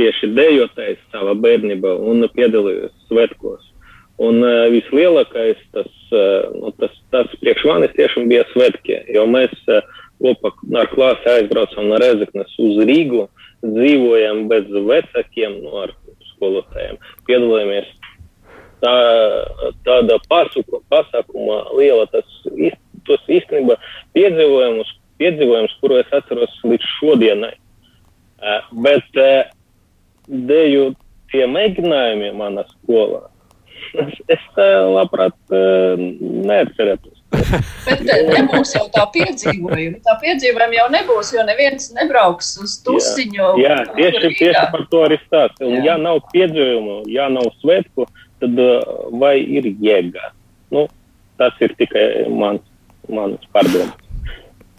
[0.00, 3.68] tieši dejotājs savā bērnībā un piedalījos svētkos.
[4.22, 9.52] Un uh, vislielākais tas, uh, nu, tas, tas priekš manis tiešām bija svētki, jo mēs
[9.72, 9.80] uh,
[10.22, 13.26] kopā ar klāsi aizbraucam no Rezeknes uz Rīgu,
[13.62, 15.94] dzīvojam bez vecākiem, no ar
[16.32, 16.98] skolotājiem.
[17.28, 17.90] Piedalāmies
[18.82, 18.94] tā,
[19.86, 22.26] tāda pasaku, pasākuma liela, tas,
[23.06, 23.78] tos īstenībā
[24.16, 24.90] piedzīvojumus,
[25.22, 27.54] piedzīvojumus, kuru es atceros līdz šodienai.
[28.84, 29.22] Bet
[30.26, 30.92] deju
[31.32, 33.24] tie mēģinājumi manā skolā,
[34.02, 37.11] es, es labprāt neatcerētos.
[37.86, 40.00] Bet nebūs jau tā piedzīvojuma.
[40.04, 43.48] Tā piedzīvojuma jau nebūs, jo neviens nebrauks uz tusiņu.
[43.62, 45.66] Jā, jā tieši, tieši par to arī stāsta.
[45.68, 48.06] Un, ja nav piedzīvojumu, ja nav svētku,
[48.42, 48.62] tad
[49.22, 50.32] vai ir jēga?
[50.72, 50.86] Nu,
[51.40, 52.64] tas ir tikai mans,
[53.12, 53.98] mans pārdoms.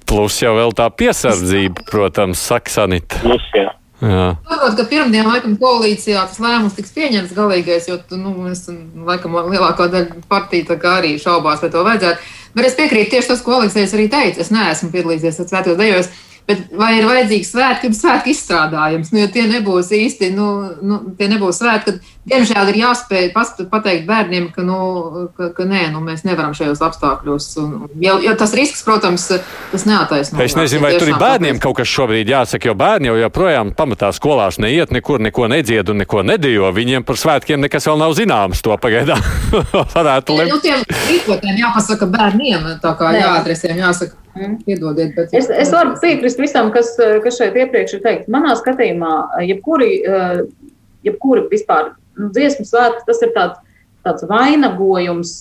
[0.10, 3.24] Plus jau vēl tā piesardzība, protams, Saksanita.
[3.24, 3.72] Plus, jā.
[4.04, 8.66] Saprotu, ka pirmdien, laikam, koalīcijā tas lēmums tiks pieņemts galīgais, jo, nu, mēs,
[9.08, 12.32] laikam, lielākā daļa partija arī šaubās, vai to vajadzētu.
[12.54, 14.42] Bet es piekrītu tieši tas, ko Aleksis arī teica.
[14.44, 16.12] Es neesmu piedalījies svētos dejos.
[16.44, 19.14] Bet vai ir vajadzīgs svētki, kad svētki izstrādājums?
[19.14, 20.48] Nu, jo tie nebūs īsti, nu,
[20.84, 23.30] nu tie nebūs svētki, kad, diemžēl, ir jāspēj
[23.72, 24.80] pateikt bērniem, ka, nu,
[25.38, 27.48] ka, ka nē, nu, mēs nevaram šajos apstākļos.
[27.64, 29.30] Un, jo, jo tas risks, protams,
[29.72, 30.42] tas neataisno.
[30.44, 34.12] Es nezinu, vai tur ir bērniem kaut kas šobrīd jāsaka, jo bērni jau joprojām pamatā
[34.16, 36.74] skolās neiet, nekur neko nedzied un neko nedejo.
[36.76, 38.60] Viņiem par svētkiem nekas vēl nav zināms.
[38.68, 39.24] To pagaidām
[39.96, 40.52] varētu lemt.
[40.52, 44.20] Nu, tiem rīkotēm jāpasaka bērniem, tā kā jāadresēm jāsaka.
[44.34, 44.56] Mm.
[44.66, 48.32] Piedodiet, bet es, es varu piekrist visam, kas, kas šeit iepriekš ir teikts.
[48.34, 49.12] Manā skatījumā,
[49.46, 49.92] jebkuri,
[51.06, 53.60] jebkuri vispār nu, dziesmu svētki, tas ir tāds,
[54.04, 55.36] tāds vainagojums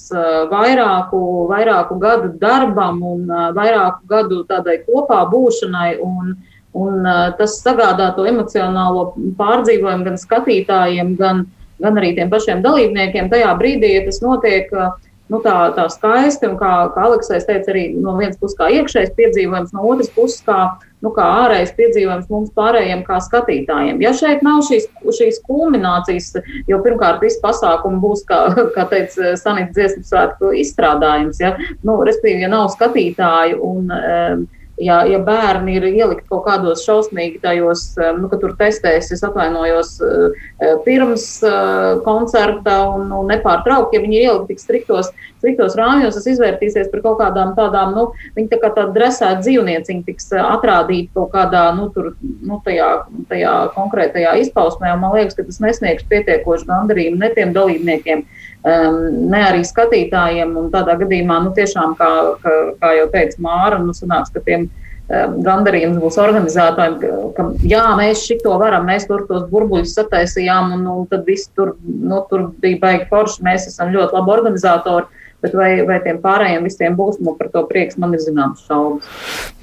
[0.53, 1.21] vairāku,
[1.51, 5.95] vairāku gadu darbam un vairāku gadu tādai kopā būšanai.
[6.05, 6.35] Un,
[6.77, 7.09] un
[7.41, 9.09] tas sagādā to emocionālo
[9.41, 11.47] pārdzīvojumu gan skatītājiem, gan,
[11.81, 13.33] gan arī tiem pašiem dalībniekiem.
[13.33, 14.93] Tajā brīdī, ja tas notiek, uh,
[15.31, 19.13] nu, tā, tā skaisti, un kā, kā Aleksis teica, arī no vienas puses kā iekšējais
[19.19, 20.59] piedzīvojums, no otras puses kā,
[21.05, 24.03] nu, kā ārējais piedzīvojums mums pārējiem kā skatītājiem.
[24.05, 26.33] Ja šeit nav šīs, šīs kulminācijas,
[26.71, 28.43] jo pirmkārt visi pasākumi būs, kā,
[28.77, 31.55] kā teica Sanita dziesmu svētku izstrādājums, ja,
[31.87, 34.45] nu, respektīvi, ja nav skatītāju un um,
[34.83, 37.85] ja, ja bērni ir ielikt kaut kādos šausmīgi tajos,
[38.19, 44.19] nu, ka tur testēs, es atvainojos eh, pirms eh, koncerta un, un nepārtraukti, ja viņi
[44.19, 45.13] ir ielikt tik striktos,
[45.43, 48.07] striktos rāmjos, tas izvērtīsies par kaut kādām tādām, nu,
[48.37, 52.91] viņi tā kā tāda dresēta dzīvnieciņa tiks eh, atrādīta kaut kādā, nu, tur, nu, tajā,
[53.31, 58.27] tajā konkrētajā izpausmē, un man liekas, ka tas nesniegs pietiekoši gandarījumu ne tiem dalībniekiem,
[58.63, 59.01] um,
[59.31, 60.55] ne arī skatītājiem.
[60.59, 62.11] Un tādā gadījumā, nu, tiešām, kā,
[62.43, 66.99] kā, kā jau teica Māra, nu, sanāks, ka tiem um, gandarījums būs organizētājiem,
[67.37, 71.75] ka jā, mēs šito varam, mēs tur tos burbuļus sataisījām, un, un tad viss tur,
[71.83, 75.11] nu, tur bija baigi forši, mēs esam ļoti labi organizatori.
[75.43, 79.09] Bet vai, vai tiem pārējiem visiem būs, man par to prieks, man ir zināms šaubas.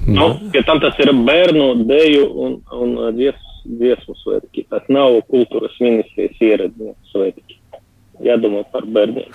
[0.04, 6.36] Nu, ja tam tas ir bērnu dēļu un, un dziesmu svētki, tas nav kultūras ministrijas
[6.50, 7.59] ieradņu svētki
[8.24, 9.28] jādomā par bērniem.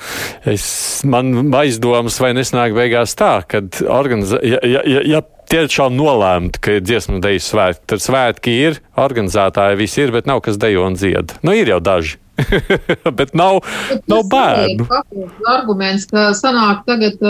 [0.50, 0.66] Es,
[1.08, 6.78] man aizdomas, vai nesnāk beigās tā, ka organizā, ja, ja, ja, ja tiešām nolēmtu, ka
[6.78, 10.98] ir dziesmu deju svētki, tad svētki ir, organizētāji visi ir, bet nav kas dejo un
[11.00, 11.38] dzied.
[11.46, 12.20] Nu, ir jau daži.
[13.20, 14.88] bet nav, bet nav bērnu.
[14.90, 17.22] Tas arguments, ka sanāk tagad,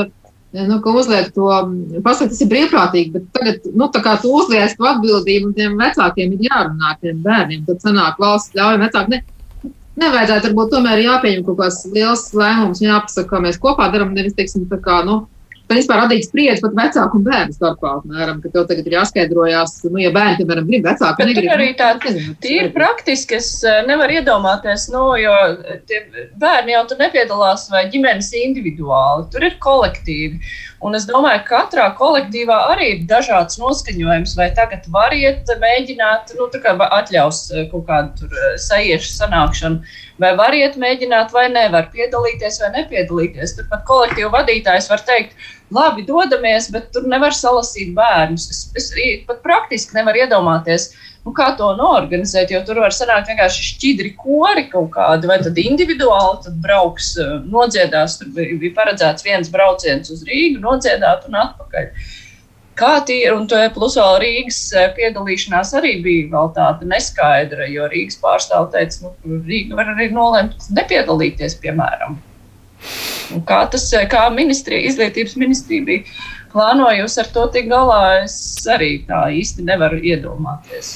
[0.55, 1.51] nu, ka uzliek to,
[2.05, 5.77] pasaka, tas ir brīvprātīgi, bet tagad, nu, tā kā tu uzliec to atbildību un tiem
[5.81, 9.21] vecākiem ir jārunā tiem bērniem, tad sanāk valsts ļauj vecāki.
[9.95, 14.35] Ne, nevajadzētu varbūt tomēr jāpieņem kaut kāds liels lēmums jāpasaka, kā mēs kopā darām, nevis,
[14.35, 15.21] teiksim, tā kā, nu,
[15.69, 20.01] principā radīt spriedzi pat vecāku un bērnu starpā, apmēram, ka tev tagad ir jāskaidrojās, nu,
[20.03, 21.49] ja bērni, piemēram, grib vecāku, bet negrib.
[21.49, 21.89] Tur arī tā,
[22.43, 25.33] tīri praktiski es eh, nevaru iedomāties, nu, jo
[25.89, 26.03] tie
[26.41, 30.41] bērni jau tur nepiedalās vai ģimenes individuāli, tur ir kolektīvi.
[30.85, 36.45] Un es domāju, ka katrā kolektīvā arī ir dažāds noskaņojums, vai tagad variet mēģināt, nu,
[36.53, 42.61] tā kā atļaus eh, kaut kādu eh, sajiešu sanākšanu, vai variet mēģināt, vai nevar piedalīties
[42.61, 43.55] vai nepiedalīties.
[43.57, 45.33] Turpat kolektīvu vadītājs var teikt,
[45.73, 48.47] labi, dodamies, bet tur nevar salasīt bērnus.
[48.51, 48.91] Es, es
[49.27, 50.91] pat praktiski nevaru iedomāties,
[51.25, 55.57] nu, kā to norganizēt, jo tur var sanākt vienkārši šķidri kori kaut kādi, vai tad
[55.61, 58.19] individuāli tad brauks, eh, nodziedās.
[58.21, 61.89] Tur bija paredzēts viens brauciens uz Rīgu, nodziedāt un atpakaļ.
[62.75, 67.69] Kā tie ir, un to plus vēl Rīgas eh, piedalīšanās arī bija vēl tāda neskaidra,
[67.71, 72.19] jo Rīgas pārstāv teica, nu, Rīga var arī nolemt nepiedalīties, piemēram.
[73.33, 76.03] Un kā tas, kā ministrija, izglītības ministrija bija
[76.55, 78.37] plānojusi ar to tik galā, es
[78.71, 80.95] arī tā īsti nevaru iedomāties.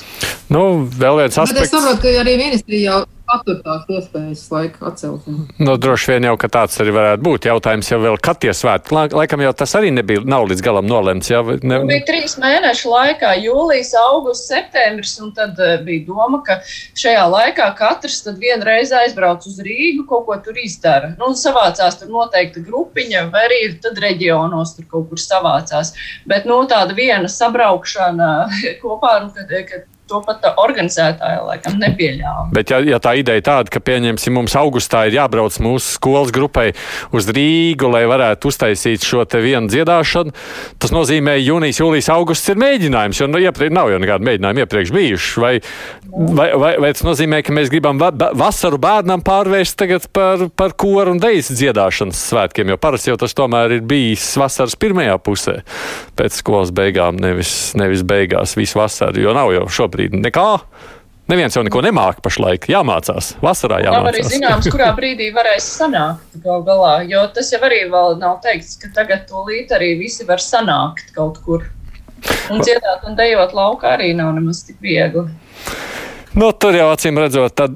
[0.54, 1.58] Nu, vēl viens aspekts.
[1.60, 5.46] Bet es saprotu, ka arī ministrija jau patur tās iespējas laika atcelšanu.
[5.62, 7.48] Nu, droši vien jau, ka tāds arī varētu būt.
[7.50, 11.30] Jautājums jau vēl, kad tie svētki, laikam jau tas arī nebija, nav līdz galam nolemts.
[11.32, 11.82] Jā, ne...
[11.82, 16.60] Nu, bija trīs mēnešu laikā, jūlijas, augusts, septembris, un tad uh, bija doma, ka
[17.00, 21.14] šajā laikā katrs tad vienreiz aizbrauc uz Rīgu, kaut ko tur izdara.
[21.20, 25.94] Nu, savācās tur noteikti grupiņa, vai arī tad reģionos tur kaut kur savācās.
[26.30, 28.34] Bet, nu, tāda viena sabraukšana
[28.84, 32.50] kopā, nu, kad, kad to pat organizētāja laikam nepieļāva.
[32.56, 36.72] Bet, ja, ja tā ideja tāda, ka pieņemsim, mums augustā ir jābrauc mūsu skolas grupai
[37.16, 40.34] uz Rīgu, lai varētu uztaisīt šo te vienu dziedāšanu,
[40.82, 44.94] tas nozīmē, jūnijas, jūlijas, augusts ir mēģinājums, jo nu, iepriekš nav jau nekāda mēģinājuma iepriekš
[44.96, 45.44] bijuši.
[45.44, 45.54] Vai,
[46.10, 50.76] vai, vai, vai tas nozīmē, ka mēs gribam va vasaru bērnam pārvērst tagad par, par
[50.80, 55.60] koru un dejas dziedāšanas svētkiem, jo parasti jau tas tomēr ir bijis vasaras pirmajā pusē
[56.20, 60.60] pēc skolas beigām, nevis, nevis beigās visu vasaru, jo nav jau šobrīd šobrīd nekā.
[61.30, 62.66] Neviens jau neko nemāca pašlaik.
[62.72, 63.36] Jāmācās.
[63.44, 64.02] Vasarā jāmācās.
[64.02, 67.04] Nav arī zināms, kurā brīdī varēs sanākt gal galā.
[67.06, 71.14] Jo tas jau arī vēl nav teikts, ka tagad to līdzi arī visi var sanākt
[71.14, 71.68] kaut kur.
[72.50, 75.28] Un dziedāt un dejot laukā arī nav nemaz tik viegli.
[76.38, 77.74] Nu, tur jau acīm redzot, tad,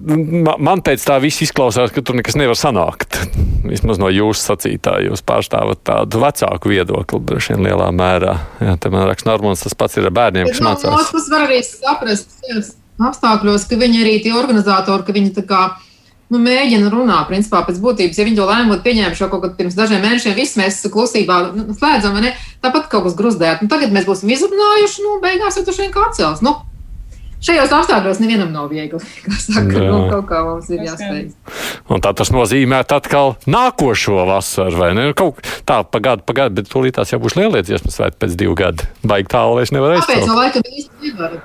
[0.62, 3.18] man pēc tā viss izklausās, ka tur nekas nevar sanākt.
[3.72, 8.36] Vismaz no jūsu sacītā, jūs pārstāvat tādu vecāku viedokli, droši vien lielā mērā.
[8.62, 10.92] Jā, te man raksta Normons, tas pats ir ar bērniem, kas mācās.
[10.92, 15.64] No otras var arī saprast apstākļos, ka viņi arī tie organizatori, ka viņi tā kā
[16.34, 19.56] nu, mēģina runāt, principā, pēc būtības, ja viņi to lēmumu būtu pieņēmuši jau kaut kad
[19.58, 22.34] pirms dažiem mēnešiem, visi mēs klusībā nu, slēdzam, ne?
[22.64, 23.64] tāpat kaut kas gruzdēt.
[23.66, 26.42] Nu, tagad mēs būsim izrunājuši, nu, beigās jau tas vien kā atcels.
[26.46, 26.56] Nu,
[27.44, 29.00] šajos apstākļos nevienam nav viegli.
[29.26, 29.90] Kā saka, Jā.
[29.90, 31.24] nu, kaut kā mums ir jāspēj.
[31.92, 35.10] Un tā tas nozīmē atkal nākošo vasaru, vai ne?
[35.18, 38.88] Kaut tā pagādu, pagādu, bet tūlīt tās jau būs lielie dziesmas svētki pēc divu gadu.
[39.08, 40.14] Baigi tālu vairs nevar aizsākt.
[40.14, 41.36] Tāpēc, no laikam, īsti nevar.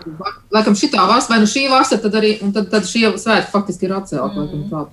[0.55, 3.89] Laikam šitā vasara, vai nu šī vasara, tad arī, un tad, tad šie svētki faktiski
[3.89, 4.47] ir atcelti.
[4.47, 4.69] Mm.
[4.71, 4.85] Tā,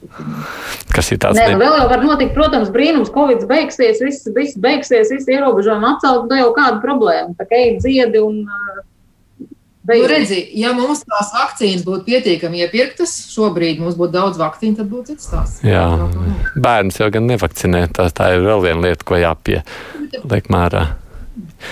[0.95, 1.39] Kas ir tāds?
[1.39, 1.62] Nē, ne...
[1.62, 6.41] vēl jau var notikt, protams, brīnums, Covid beigsies, viss, viss beigsies, viss ierobežojumi atcelt, tā
[6.41, 7.36] jau kāda problēma.
[7.39, 8.84] Tā kā ej dziedi un uh,
[9.86, 14.89] Nu, redzi, ja mums tās vakcīnas būtu pietiekami iepirktas, šobrīd mums būtu daudz vakcīnu, tad
[14.89, 15.61] būtu cits stāsts.
[15.65, 15.86] Jā,
[16.57, 17.86] bērns jau gan nevakcinē.
[17.93, 20.88] Tā, tā ir vēl viena lieta, ko jāpieliek mērā.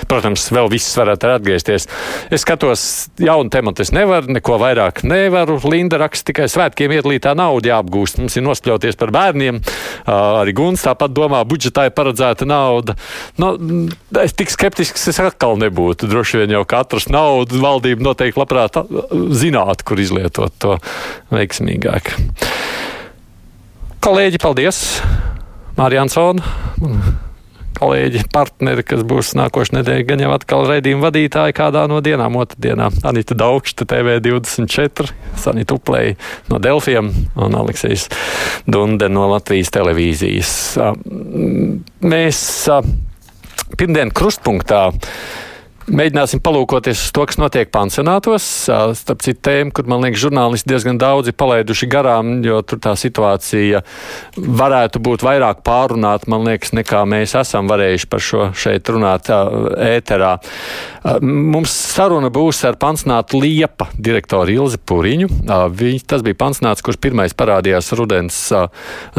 [0.09, 1.87] Protams, vēl viss varētu atgriezties.
[2.33, 2.85] Es skatos,
[3.21, 5.59] jaunu tematu es nevaru, neko vairāk nevaru.
[5.71, 8.19] Linda raksta tikai svētkiem iedalītā nauda jāapgūst.
[8.21, 9.61] Mums ir nospļauties par bērniem.
[10.09, 12.97] Arī Guns tāpat domā, budžetā ir paredzēta nauda.
[13.41, 13.53] Nu,
[14.21, 16.09] es tik skeptisks es atkal nebūtu.
[16.11, 18.79] Droši vien jau katrs naudu valdība noteikti labprāt
[19.33, 20.77] zinātu, kur izlietot to
[21.33, 22.15] veiksmīgāk.
[24.03, 24.83] Kolēģi, paldies!
[25.77, 26.43] Mārija Ansona
[27.77, 32.89] kolēģi, partneri, kas būs nākošais nedēļa, gan jau atkal raidījuma vadītāji kādā no dienām, otrdienā.
[33.07, 35.09] Anita Daugšta, TV24,
[35.39, 36.17] Sanita Uplēja
[36.51, 38.09] no Delfiem un Aleksijas
[38.69, 40.53] Dunde no Latvijas televīzijas.
[42.03, 42.43] Mēs
[43.79, 44.85] pirmdien krustpunktā
[45.83, 48.45] Mēģināsim palūkoties uz to, kas notiek pansionātos.
[48.95, 53.81] Starp citu, tēmu, kur man liekas, žurnālisti diezgan daudzi palaiduši garām, jo tur tā situācija
[54.37, 60.37] varētu būt vairāk pārunāta, man liekas, nekā mēs esam varējuši par šo šeit runāt ēterā.
[61.19, 65.29] Mums saruna būs ar pansionātu Liepa direktoru Ilzi Puriņu.
[65.83, 68.41] Viņ, tas bija pansionāts, kurš pirmais parādījās rudens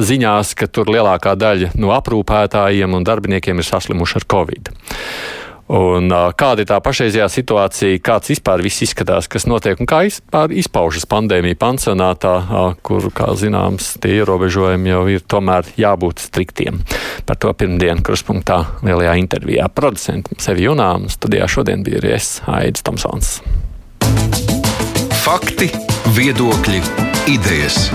[0.00, 4.76] ziņās, ka tur lielākā daļa no aprūpētājiem un darbiniekiem ir saslimuši ar Covid.
[5.64, 10.52] Un, kāda ir tā pašreizējā situācija, kāds vispār viss izskatās, kas notiek un kā vispār
[10.52, 12.34] izpaužas pandēmija pansionātā,
[12.84, 16.82] kur, kā zināms, tie ierobežojumi jau ir tomēr jābūt striktiem.
[17.24, 22.84] Par to pirmdien kruspunktā lielajā intervijā producenti sevi junām studijā šodien bija arī es, Aidis
[22.84, 23.38] Tomsons.
[25.24, 25.70] Fakti,
[26.12, 26.82] viedokļi,
[27.32, 27.88] idejas.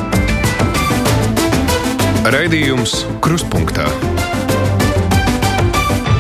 [2.29, 3.85] Raidījums Kruspunkta